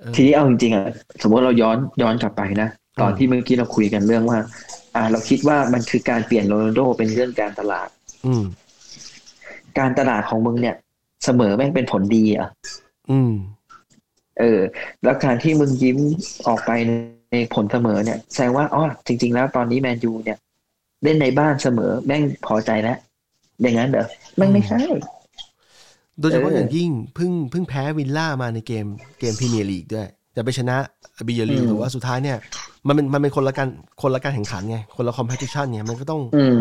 [0.00, 0.86] เออทีนี้เอาจริงๆอะ
[1.22, 2.68] สมมติเราย้อนย้อนกลับไปนะ
[3.00, 4.38] ตอนอืมที่เมื่อกี้เราคุยกันเรื่องว่า
[4.94, 7.88] อ่า เราคิดว่ามันคือการเปลี่ยนโรนัลโดเป็นเรื่องการตลาด
[8.26, 8.44] อืม
[9.78, 10.76] การตลาดของมึงเนี่ย
[11.24, 12.48] เสมอแม่งเป็นผลดีอะ
[13.10, 13.32] อืม
[14.38, 14.60] เออ
[15.02, 15.98] แล้วการที่มึงยิ้ม
[16.46, 16.70] ออกไป
[17.32, 20.38] ในผลเสมอเนี่ยแสดงว่าอ๋อจริง ๆ แล้วตอนนี้แมนยูเนี่ย
[21.04, 22.98] เล่นในบ้านเสมอแม่งพอใจแล้ว
[23.62, 24.80] อย่างนั้นเหรอแม่งไม่ใช่
[26.20, 28.86] โดยเฉพาะเออออย่างยิ่งเพิ่งเพิ่งแพ้วิลล่ามาในเกม
[29.20, 30.76] เกมพรีเมียร์ลีกด้วยแต่ไปชนะ
[31.26, 32.36] บียาร์เรอัลอืมแต่ว่าสุดท้ายเนี่ย
[32.86, 33.68] มันเป็นมันเป็นคนละการ
[34.02, 36.60] คนละการแข่งขันไงคนละ competition ไงมันก็ต้องอืม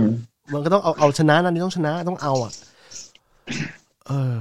[0.53, 2.51] มันก็ต้องเอาเอาชนะนั่นนี่ต้องชนะต้องเอาอะ
[4.07, 4.39] เออ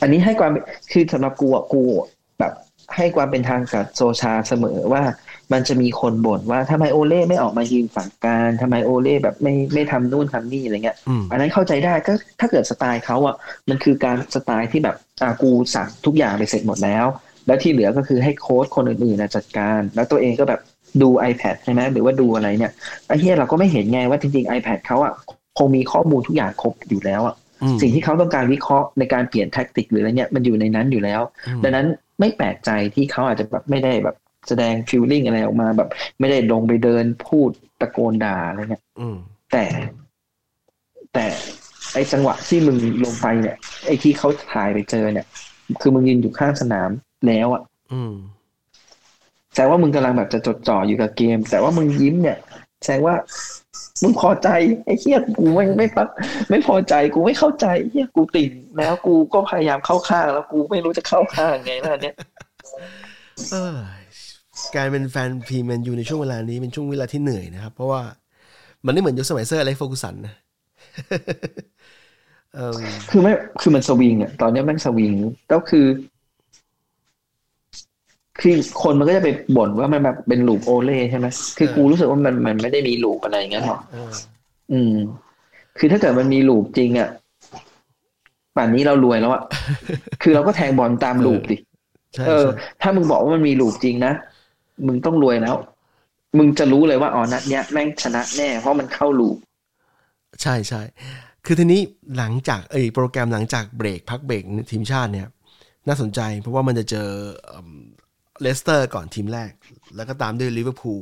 [0.00, 0.50] อันนี้ให้ความ
[0.92, 1.82] คือสำหรับกูอะกู
[2.38, 2.52] แบบ
[2.96, 5.02] ให้ความเป็นธรรมกับโซลชาเสมอว่า
[5.52, 13.36] มันจะมีคนบ่นว่าทำไมโอเล่ไม่ออกมายืนฝั่งกลางทำไมโอเล่แบบไม่ไม่ทำนู่นทำนี่อะไรเงี้ยอืมอันนั้นเข้าใจได้ก็ถ้าเกิดสไตล์เขาอะ
[13.68, 17.06] มันคือการสไตล์ที่แบบอ่ากูสั่งทุกอย่างไปเสร็จหมดแล้ว
[17.46, 20.60] แล้วที่เหลือก็คือให้โค้ชคนอื่นๆนะจัดการ แล้วตัวเองก็แบบ
[21.02, 22.72] ดู iPad ใช่ไหมหรือว่าดูอะไรเนี่ย
[23.06, 25.12] ไอ้เฮียเราก็ไม่เห็นไงว่าจริงๆ iPad เขาอะ
[25.58, 31.86] คงมีข้อมูลทุกอย่างครบอยู่แล้วอะอืมสิ่งที่เขาต้องการวิเคราะห์ในการเปลี่ยนแท็กติกหรืออะไรเนี่ยมันอยู่ในนั้นอยู่แล้วอืมดังนั้น
[32.20, 34.16] ไม่แปลกใจที่เขาอาจจะแบบไม่ได้แบบ
[34.48, 35.88] แสดงฟิลลิ่งอะไรออกมาแบบ
[36.20, 37.50] ไม่ได้ลงไปเดินพูด
[37.80, 39.16] ตะโกนด่าอะไรเงี้ยอืม
[39.52, 39.64] แต่
[41.14, 41.26] แต่
[41.94, 43.56] ไอจังหวะที่มึงลงไปเนี่ย
[43.86, 45.26] ไอที่เขาถ่ายไปเจอเนี่ย
[45.80, 46.90] คือมึงยืนอยู่ข้างสนาม
[47.26, 47.62] แล้วอะ
[47.92, 48.14] อืม
[49.52, 52.38] แสดงว่ามึงกำลังแบบจะจดจ่ออยู่กับเกม แต่ว่ามึงยิ้มเนี่ย
[52.82, 53.14] แสดงว่า
[54.02, 54.48] มึงพอใจ
[54.84, 56.08] ไอ้เหี้ยกูไม่ไม่ปัก
[56.50, 62.16] ไม่พอใจกูไม่เข้าใจเหี้ยกูติ่งแล้วกูก็พยายามเข้าข้างแล้วกูไม่รู้จะเข้าข้างไงแล้วอันเนี่ย
[63.52, 63.76] เออ
[64.76, 68.02] การเป็นแฟนทีมแมนยูในช่วงเวลานี้เป็นช่วงเวลาที่เหนื่อยนะครับ เพราะว่า
[68.84, 70.34] มันไม่เหมือนยุคสมัยเซอร์อะไรโฟกุสันนะ
[72.54, 72.78] เออ
[73.10, 75.14] คือไม่คือมันสวิงอะตอนนี้แม่งสวิง
[75.52, 75.86] ก็คือ
[78.40, 81.26] คือคนมันก็จะไปบ่นว่ามันแบบเป็นลูปโอเล่ใช่ไหม
[81.58, 84.12] คือกูรู้สึกว่ามันมันไม่ได้มีลูปอะไรอย่างเงี้ยหรอกเออ
[84.72, 84.94] อืม
[85.78, 87.08] คือถ้าเกิดมันมีลูปจริงอะ
[88.56, 89.42] ป่านนี้เรารวยแล้วอะ
[90.22, 91.56] คือเราก็แทงบอลตามลูปดิ
[92.14, 94.12] ใช่เออใช่ถ้ามึงบอกว่ามันมีลูปจริงนะ
[94.86, 95.54] มึงต้องรวยแล้ว
[96.38, 99.36] มึงจะรู้เลยว่าอ๋อนัดเนี้ยแม่งชนะแน่ เพราะมันเข้าลูป
[100.42, 100.82] ใช่ใช่
[101.44, 101.80] คือทีนี้
[102.16, 105.28] หลังจากเอยโปรแกรมหลังจากเบรกพักเบรกทีมชาติเนี่ย
[105.88, 107.08] น่าสนใจเพราะว่ามันจะเจอ
[108.40, 109.50] เลสเตอร์ก่อนทีมแรก
[109.96, 111.00] แล้วก็ตามด้วยลิเวอร์พูล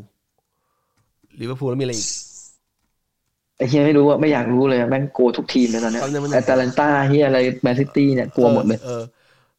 [1.40, 2.08] ลิเวอร์พูลแล้วมีอะไรอีก
[3.58, 9.02] ไอ้เหี้ยไม่รู้ว่าไม่อยากรู้เลยอะแม่งกลัวทุกทีมเลยตอนเนี้ยเอาเนี่ยมันอตาลันตาเหี้ยอะไรแมนซิตี้เนี่ยกลัวหมดเลยออออ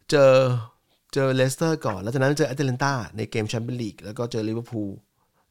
[0.10, 0.34] เจอ
[1.14, 4.90] เจอเลสเตอร์ก่อน แล้วจากนั้นเจออตาลันตาในเกมแชมเปี้ยนลีกแล้วก็เจอลิเวอร์พูล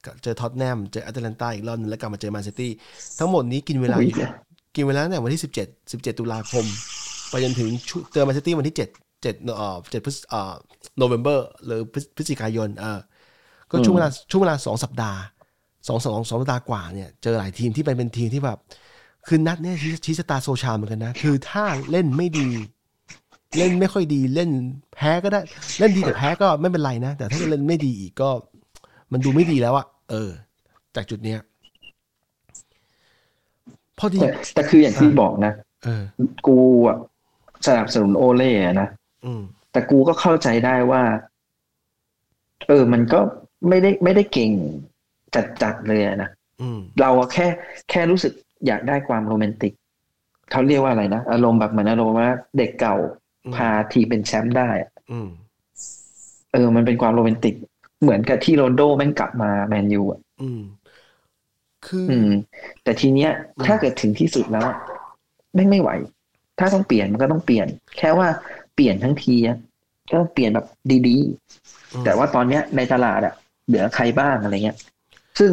[0.07, 2.71] กับเจอท็อตแนมเจออตาลันตาอีกรอบนึงแล้วกลับมาเจอแมนซิตี้
[3.19, 4.19] ทั้งหมดนี้กินเวลาโอ้ยอยู่
[4.77, 6.65] กินเวลาตั้งแต่วันที่17 17ตุลาคม
[7.31, 9.04] ไปจนถึงชุเจอแมนซิตี้วันที่7 7
[9.57, 10.55] เอ่อ7พฤษเอ่อ
[10.97, 13.01] โนเวมเบอร์หรือพฤศพฤศจิกายนเออ
[13.71, 15.21] ก็ช่วงเวลาช่วงเวลาสองสัปดาห์
[15.89, 18.59] สองสองสองสัปดาห์กว่าเนี่ยเจอหลายทีมที่เป็นเป็นทีมที่แบบ
[19.27, 22.49] คือนัดเนี่ยชี้ชี้ชะตาโซชาเหมือนกันนะ คือถ้าเล่นไม่ดี
[23.59, 24.51] เล่นไม่ค่อยดีเล่น
[24.95, 25.41] แพ้ก็ได้
[25.81, 28.31] เล่นดีแต่แพ้ก็ไม่เป็นไรนะ แต่ถ้าเล่นไม่ดีอีกก็
[29.13, 30.31] มันดูไม่ดีแล้วอะเออ
[30.97, 31.41] จากจุดเนี้ย
[33.99, 35.53] พอดีแต่แต่คืออย่างที่บอกนะ
[35.85, 36.03] เออ
[36.47, 36.99] กูอะ
[37.67, 39.04] สนับสนุนโอเล่อะนะอืม
[39.73, 41.03] แต่กูก็เข้าใจได้ว่า
[42.69, 43.21] เออ มันก็
[43.69, 44.53] ไม่ได้ไม่ได้เก่ง
[45.35, 46.31] จัดจัดๆเลยอะนะ
[46.63, 47.47] อืมเราอะแค่
[47.91, 48.33] แค่รู้สึก
[48.67, 49.73] อยากได้ความโรแมนติก
[50.51, 52.97] เขาเรียกว่าอะไรนะ อารมณ์แบบเหมือนอารมณ์ว่าเด็กเก่า
[53.45, 55.29] อืมพาทีมเป็นแชมป์ได้อะอืม
[56.53, 57.55] เออ มันเป็นความโรแมนติก
[58.03, 60.63] เหมือนกับที่โรนลโดแม่งกลับมาแมนยูอะอืม
[61.87, 62.31] คืออืม
[62.83, 64.77] แต่ทีเนี้ยอืมถ้าเกิดถึงที่สุดแล้วอะ
[65.55, 65.91] แม่งไม่ไหว
[66.59, 67.67] ถ้าต้องเปลี่ยนมันก็ต้องเปลี่ยน
[67.99, 68.29] แค่ว่า
[68.75, 69.59] เปลี่ยนทั้งทีอะ
[70.09, 71.17] ก็ต้องเปลี่ยนแบบดี
[71.93, 73.35] อืมๆแต่ว่าตอนเนี้ยในตลาดอะ
[73.67, 74.77] เหลือใครบ้างอะไรเงี้ย
[75.39, 75.51] ซึ่ง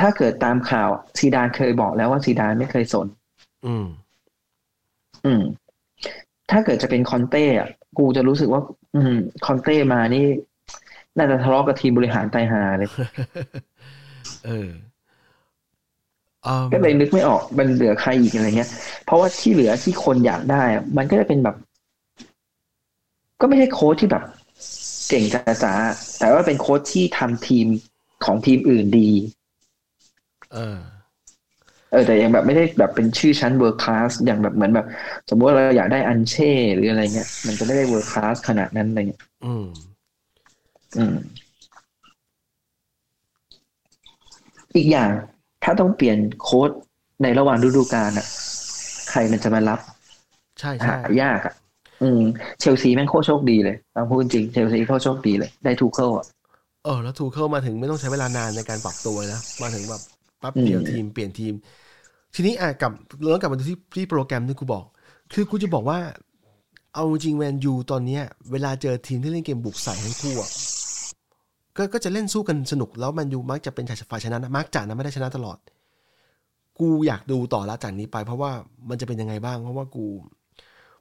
[0.00, 3.06] ถ้าเกิดตามข่าวซีดานเคยบอกแล้วว่าซีดานไม่เคยสน
[3.66, 3.86] อืม
[5.26, 5.42] อืม
[6.50, 7.68] ถ้าเกิดจะเป็นคอนเต้อะ
[7.98, 8.62] กูจะรู้สึกว่า
[8.94, 9.16] อืม
[9.46, 10.24] คอนเต้มานี่
[11.16, 12.90] น่าจะทะเลาะกับทีมบริหารตายห่าเลย
[14.46, 14.70] เออ
[16.46, 18.70] อืมก็เลยนึกไม่ออกมันเหลือใครอีกอะไรเงี้ย
[19.04, 21.56] เพราะว่าที่เหลือที่คนอยากได้อะมันก็จะเป็นแบบ
[23.40, 24.24] ก็ไม่ใช่โค้ชที่แบบ
[25.08, 25.24] เก่ง
[25.62, 27.66] จ๋าๆแต่ว่าเป็นโค้ชที่ทำทีม
[28.24, 29.10] ของทีมอื่นดี
[30.52, 30.78] เออ
[31.90, 34.86] เออ แต่ยังแบบไม่ได้แบบเป็นชื่อชั้น world class อย่างแบบเหมือนแบบ
[35.30, 39.66] สมมติว่าเราอยากได้อันเช่ หรืออะไรเงี้ย มันจะไม่ได้ world class ขนาดนั้นอะไรเงี้ย อืม
[40.96, 41.16] อืม
[44.76, 45.10] อีกอย่าง
[45.64, 46.70] ถ้าต้องเปลี่ยนโค้ช
[47.22, 48.26] ในระหว่างฤดูกาลอะ
[49.10, 49.80] ใครมันจะมารับ
[50.60, 51.54] ใช่หาใช่ยากอะ
[52.02, 52.22] อืม
[52.60, 56.26] เชลซีแม่งโคตรโชคดีเลยเอาพูดจริงเชลซีโคตรโชคดีเลย ได้ทูเคิลอะ
[56.84, 60.02] เออแล้วทูเคิลมาถึงไม่ต้องใช้เวลานานในการปรับตัวนะมาถึงแบบ
[60.42, 61.54] ปั๊บเดียวอืมทีมเปลี่ยนทีม
[62.34, 64.84] ทีนี้อะกลับเราต้องกลับมาดูที่ที่โปรแกรมที่กูบอก
[65.32, 65.98] คือกูจะบอกว่า
[66.94, 68.22] เอาจริงแมนยูตอนเนี้ย
[68.52, 70.50] เวลาเจอทีมที่เล่นเกมบุกใส่ทั้งคู่อะ
[71.76, 75.58] ก็ก็จะเล่นสู้กันสนุกแล้วแมนยูมักจะเป็นฝ่ายชนะนะมักจะนะไม่ได้ชนะตลอด
[76.80, 78.50] กูอยากดูต่อละจากนี้ไป เพราะว่า
[78.88, 80.04] มันจะเป็นยังไงบ้าง เพราะว่ากู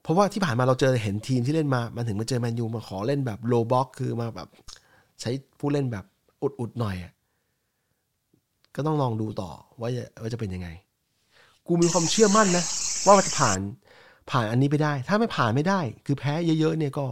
[0.03, 4.47] เพราะว่าที่ผ่านมาเราเจอเห็นทีมที่เล่นมา มันถึงมาเจอแมนยูมาขอเล่นแบบโลบ็อกคือมาแบบ
[5.21, 6.05] ใช้ผู้เล่นแบบ
[6.41, 6.95] อุดๆหน่อย
[8.75, 9.49] ก็ต้องลองดูต่อ
[9.79, 10.67] ว่าจะว่าจะเป็นยังไง
[11.67, 12.63] กูมีความเชื่อมั่นนะ
[13.05, 13.59] ว่ามันจะผ่าน
[14.31, 17.03] ผ่านอันนี้ไปได้ ถ้าไม่ผ่านไม่ได้ คือแพ้เยอะๆเนี่ยก็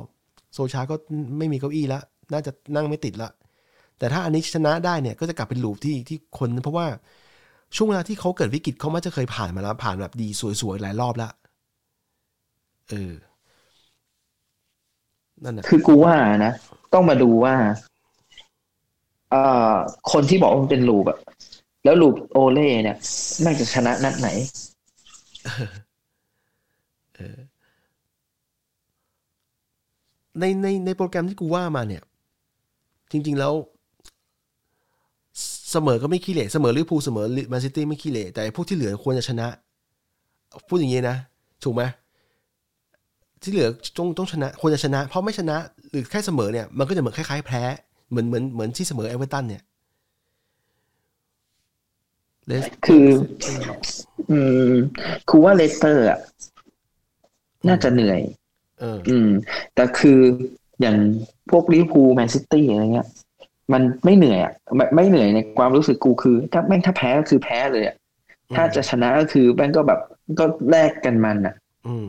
[0.53, 0.95] โซชาก็
[1.37, 1.99] ไม่มีเก้าอี้ละ
[2.33, 3.29] น่าจะนั่งไม่ติดละ
[3.97, 6.87] แต่ถ้าอันนี้ชนะได้เนี่ยก็จะกลับเป็นลูปที่ที่คน เพราะว่า
[7.75, 10.27] ช่วงเวลาที่เขาเกิดวิกฤตเขามักจะเคยผ่านมาแล้วผ่านแบบดี
[10.61, 11.29] สวยๆหลายรอบละ
[12.91, 13.13] เออ
[15.43, 16.15] นั่นแหละคือกูว่า
[16.45, 16.53] นะ
[16.93, 17.55] ต้องมาดูว่า
[19.31, 19.73] เอ่อ
[20.11, 21.17] คนที่บอกว่ามันเป็น loop อะ
[21.83, 22.97] แล้ว loop โอเล่เนี่ย
[23.41, 24.27] แม่งจะชนะนัดไหน
[30.39, 32.03] ในในในโปรแกรมที่กูว่ามาเนี่ย
[33.11, 33.53] จริง ๆแล้ว
[35.71, 39.47] เสมอก็ไม่ขี้เหร่เสมอลิเวอร์พูลเสมอแมนซิตี้ไม่ขี้เหร่แต่พวกที่เหลือควรจะชนะ
[40.67, 41.17] พูดอย่างนี้นะ
[41.63, 41.83] ถูกไหม
[43.41, 45.57] ที่เหลือต้องต้องชนะควรจะชนะ เพราะไม่ชนะ
[45.91, 47.63] หรือแค่เสมอเนี่ยมันก็จะเหมือนคล้ายๆแพ้
[48.09, 49.61] เหมือนเหมือนเหมือนที่เสมอเอเวอร์ตันเนี่ย
[52.47, 53.05] เลสคือ
[54.31, 54.39] อื
[54.71, 54.73] ม
[55.29, 56.19] คือว่าเลสเตอร์อะ
[57.67, 58.21] น่าจะเหนื่อย
[58.79, 59.29] เอออืม
[59.75, 60.19] แต่คือ
[60.81, 60.97] อย่าง
[61.51, 63.07] พวกลิเวอร์พูลแมนซิตี้อะไรเงี้ย
[63.73, 67.95] มันไม่เหนื่อยอะไม่ไม่เหนื่อยในความรู้สึกกูคือ ถ้าแม่งถ้าแพ้ก็คือแพ้เลยอะ
[68.55, 69.99] ถ้าจะชนะก็คือแม่งก็แบบ
[70.39, 71.55] ก็แลกกันมันอะ
[71.87, 72.07] อืม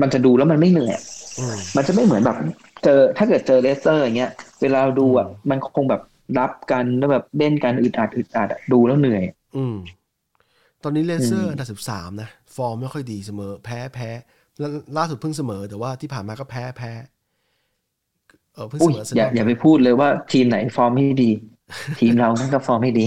[0.00, 1.04] มันจะดูแล้วมันไม่เหนื่อยอะ
[1.38, 2.36] อืมมันจะไม่เหมือนแบบ
[2.84, 4.30] เจอถ้าเกิดเจอเลสเตอร์อย่างเงี้ย
[4.62, 6.02] เวลาดูอะมันคงแบบ
[6.38, 9.22] รับกันแล้วแบบเล่นกันอึดอัดอึดอัดอะดูแล้วเหนื่อย
[9.56, 9.76] อืม
[10.82, 14.10] ตอนนี้เลสเตออืร์มอันดับสิบสามนะ ฟอร์มไม่ค่อยดีเสมอ แพ้แพ้
[14.58, 16.92] แล้วล่าสุดเพิ่งเสมอ แต่ว่าที่ผ่านมาก็แพ้แพ้
[18.54, 21.30] เออเพิ่งอุ้เสยมอเซนอย่าอย่าไปพูดเลยว่าทีมไหนฟอร์มไม่ดี
[21.98, 23.06] ทีมเรานั่นก็ฟอร์มไม่ดี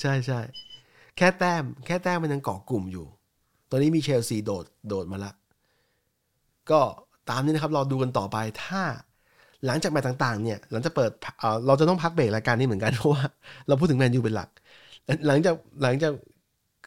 [0.00, 0.40] ใช่ใช่
[1.16, 3.06] แค่แต้ม แค่แต้มมันยังเกาะกลุ่มอยู่
[3.70, 5.32] ตอนนี้มีเชลซีโดดโดดมาละ
[6.70, 6.80] ก็
[7.30, 8.82] ตามนี้นะครับเราดูกันต่อไปถ้า
[9.66, 13.22] หลังจากแมตช์ต่างๆเนี่ยหลังจากเปิดเอ่อเราจะต้องพักเบรกรายการนี้เหมือนกันเพราะว่า
[13.68, 14.48] เราพูดถึงแมนยูเป็นหลัก
[15.26, 16.12] หลังจากหลังจาก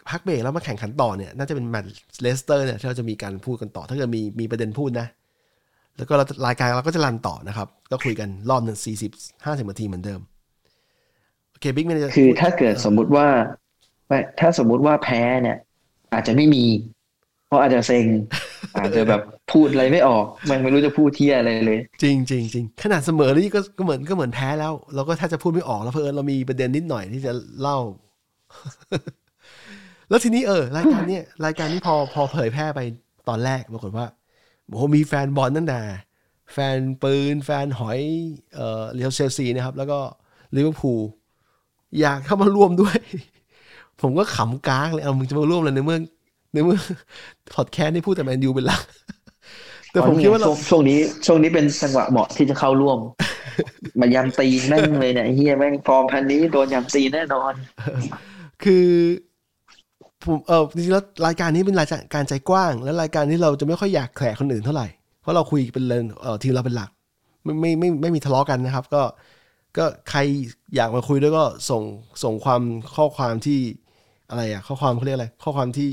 [0.09, 5.07] พักเบรกแล้วมาแข่งขันต่อเนี่ยน่าจะเป็นแมตช์เลสเตอร์เนี่ยที่เราจะมีการพูดกันต่อ ถ้าเกิดมีมีประเด็นพูดนะ
[5.97, 9.11] แล้วก็เรารายการเราก็จะ run ต่อนะครับ ก็คุยกันรอบหนึ่งสี่สิบ
[9.45, 10.19] ห้าสิบนาทีเหมือนเดิม
[11.51, 13.27] โอเคบิ๊กแมนคือถ้าเกิดสมมุติว่า
[14.07, 15.57] ไม่ถ้าสมมุติว่าแพ้เนี่ย
[16.13, 16.63] อาจจะไม่มี
[17.47, 18.05] เพราะอาจจะเซ็ง
[18.77, 27.31] อาจจะแบบพูดอะไรไม่ออก มันไม่รู้จะพูดเที่ยอะไรเลย จริงจริงจริงขนาดเสมอนี่ก็ก็เหมือนก็เหมือนแพ้แล้ว เราก็แทบจะพูดไม่ออกแล้วเพอญเรามีประเด็นนิดหน่อยที่จะ
[27.61, 27.79] เล่า
[30.09, 32.79] แล้วทีนี้เออ รายการเนี้ยรายการนี้พอพอเผยแพร่ไป
[33.29, 34.05] ตอนแรกปรากฏว่า
[34.67, 35.79] โอ้โหมีแฟนบอลตั้งแต่
[36.53, 37.99] แฟนปืน แฟนหอย
[38.55, 39.99] เอ่อเรียวเชลซีนะครับ แล้วก็
[40.55, 41.01] ลิเวอร์พูล
[41.99, 42.97] อยากเข้ามาร่วมด้วย
[44.01, 45.99] ผมก็ขำกร๊ากเลยเอามึงจะมาร่วมเลยในเมื่อ
[46.53, 46.79] ในเมื่อ
[47.55, 48.81] พอดแคสต์นี่พูดแต่แมนยูเป็นหลัก
[49.91, 52.99] แต่ผมคิดว่าเราช่วงช่วงนี้ ช่วงนี้เป็นจังหวะเหมาะที่จะเข้าร่วม
[53.99, 57.53] มายำตีนแม่งเลยเนี่ยไอ้เหี้ยแม่งฟอร์มแบบนี้โดนยำตีนแน่นอน
[58.63, 58.87] คือ
[60.23, 64.87] ผมเออจริงๆแล้วรายการนี้เป็นรายการใจกว้าง และรายการที่เราจะไม่ค่อยอยากแขกคนอื่นเท่าไหร่
[65.21, 66.89] เพราะเราคุยเป็นเรื่องเออทีมเราเป็นหลัก
[67.43, 69.03] ไม่ไม่ไม่ไม่มีทะเลาะกันนะครับ ก็
[69.77, 70.19] ก็ใคร
[70.75, 71.83] อยากมาคุยด้วยก็ส่ง
[72.23, 72.61] ส่งความ
[72.95, 73.59] ข้อความที่
[74.29, 75.89] อะไรอะข้อความเขาเรียกอะไร ข้อความที่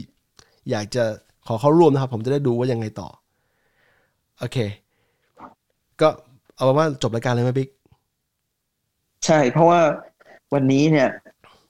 [0.70, 1.04] อยากจะ
[1.46, 3.08] ขอเข้าร่วมนะครับ ผมจะได้ดูว่ายังไงต่อ
[4.38, 4.58] โอเค
[6.00, 6.08] ก็
[6.54, 7.68] เอาเป็นว่าจบรายการเลยไหมบิ๊ก
[9.26, 9.80] ใช่ เพราะว่า
[10.54, 11.08] วันนี้เนี่ย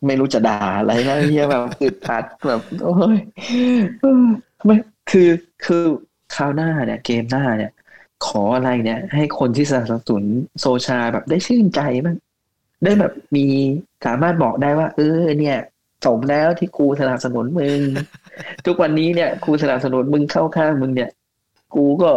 [0.07, 3.19] ไม่รู้จะด่าอะไรแล้วเฮียแบบอึดอัดแบบโอ้ย
[4.65, 4.77] ไม่
[5.11, 5.29] คือ
[5.65, 5.83] คือ
[6.35, 7.73] คราวหน้าเนี่ย เกมหน้าเนี่ย
[8.27, 10.25] ขออะไรเนี่ย ให้คนที่สนับสนุน
[10.61, 12.17] โซชาแบบได้ชื่นใจบ้าง
[12.85, 13.47] ได้แบบมี
[14.07, 15.59] สามารถบอกได้ว่า เออเนี่ย
[16.05, 17.81] สมแล้วที่กูสนับสนุนมึง
[18.67, 21.11] ทุกวันนี้เนี่ยกูสนับสนุนมึงเข้าข้างมึงเนี่ย
[21.75, 22.11] กูก็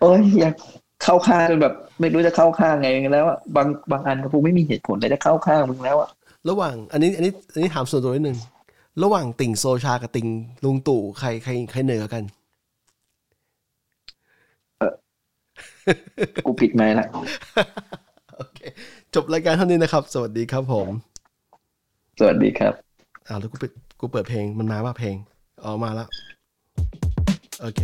[0.00, 0.54] โอ้ยอยาก
[1.02, 6.08] เข้าข้างจนแบบ ไม่รู้จะเข้าข้างไงแล้วอะบางบางอันกูไม่มีเหตุผลเลยจะเข้าข้างมึงแล้วอะ
[6.48, 8.38] ระหว่าง อันนี้ อันนี้อันนี้ถามส่วนตัวนิดนึง
[9.02, 10.28] ระหว่างติ่งโซชากับติ่ง
[10.64, 12.22] ลุงตู่ใครใครใครเหนือกัน
[16.46, 17.06] กูปิดไมค์ละ
[18.36, 18.58] โอเค
[19.14, 20.88] จบรายการเท่านี้นะครับ สวัสดีครับผม
[22.18, 22.74] สวัสดีครับ
[23.28, 25.16] อ้าวแล้วกูปิดกูเปิดเพลงมันมาว่าเพลง
[25.64, 26.08] ออกมาแล้ว
[27.60, 27.80] โอเค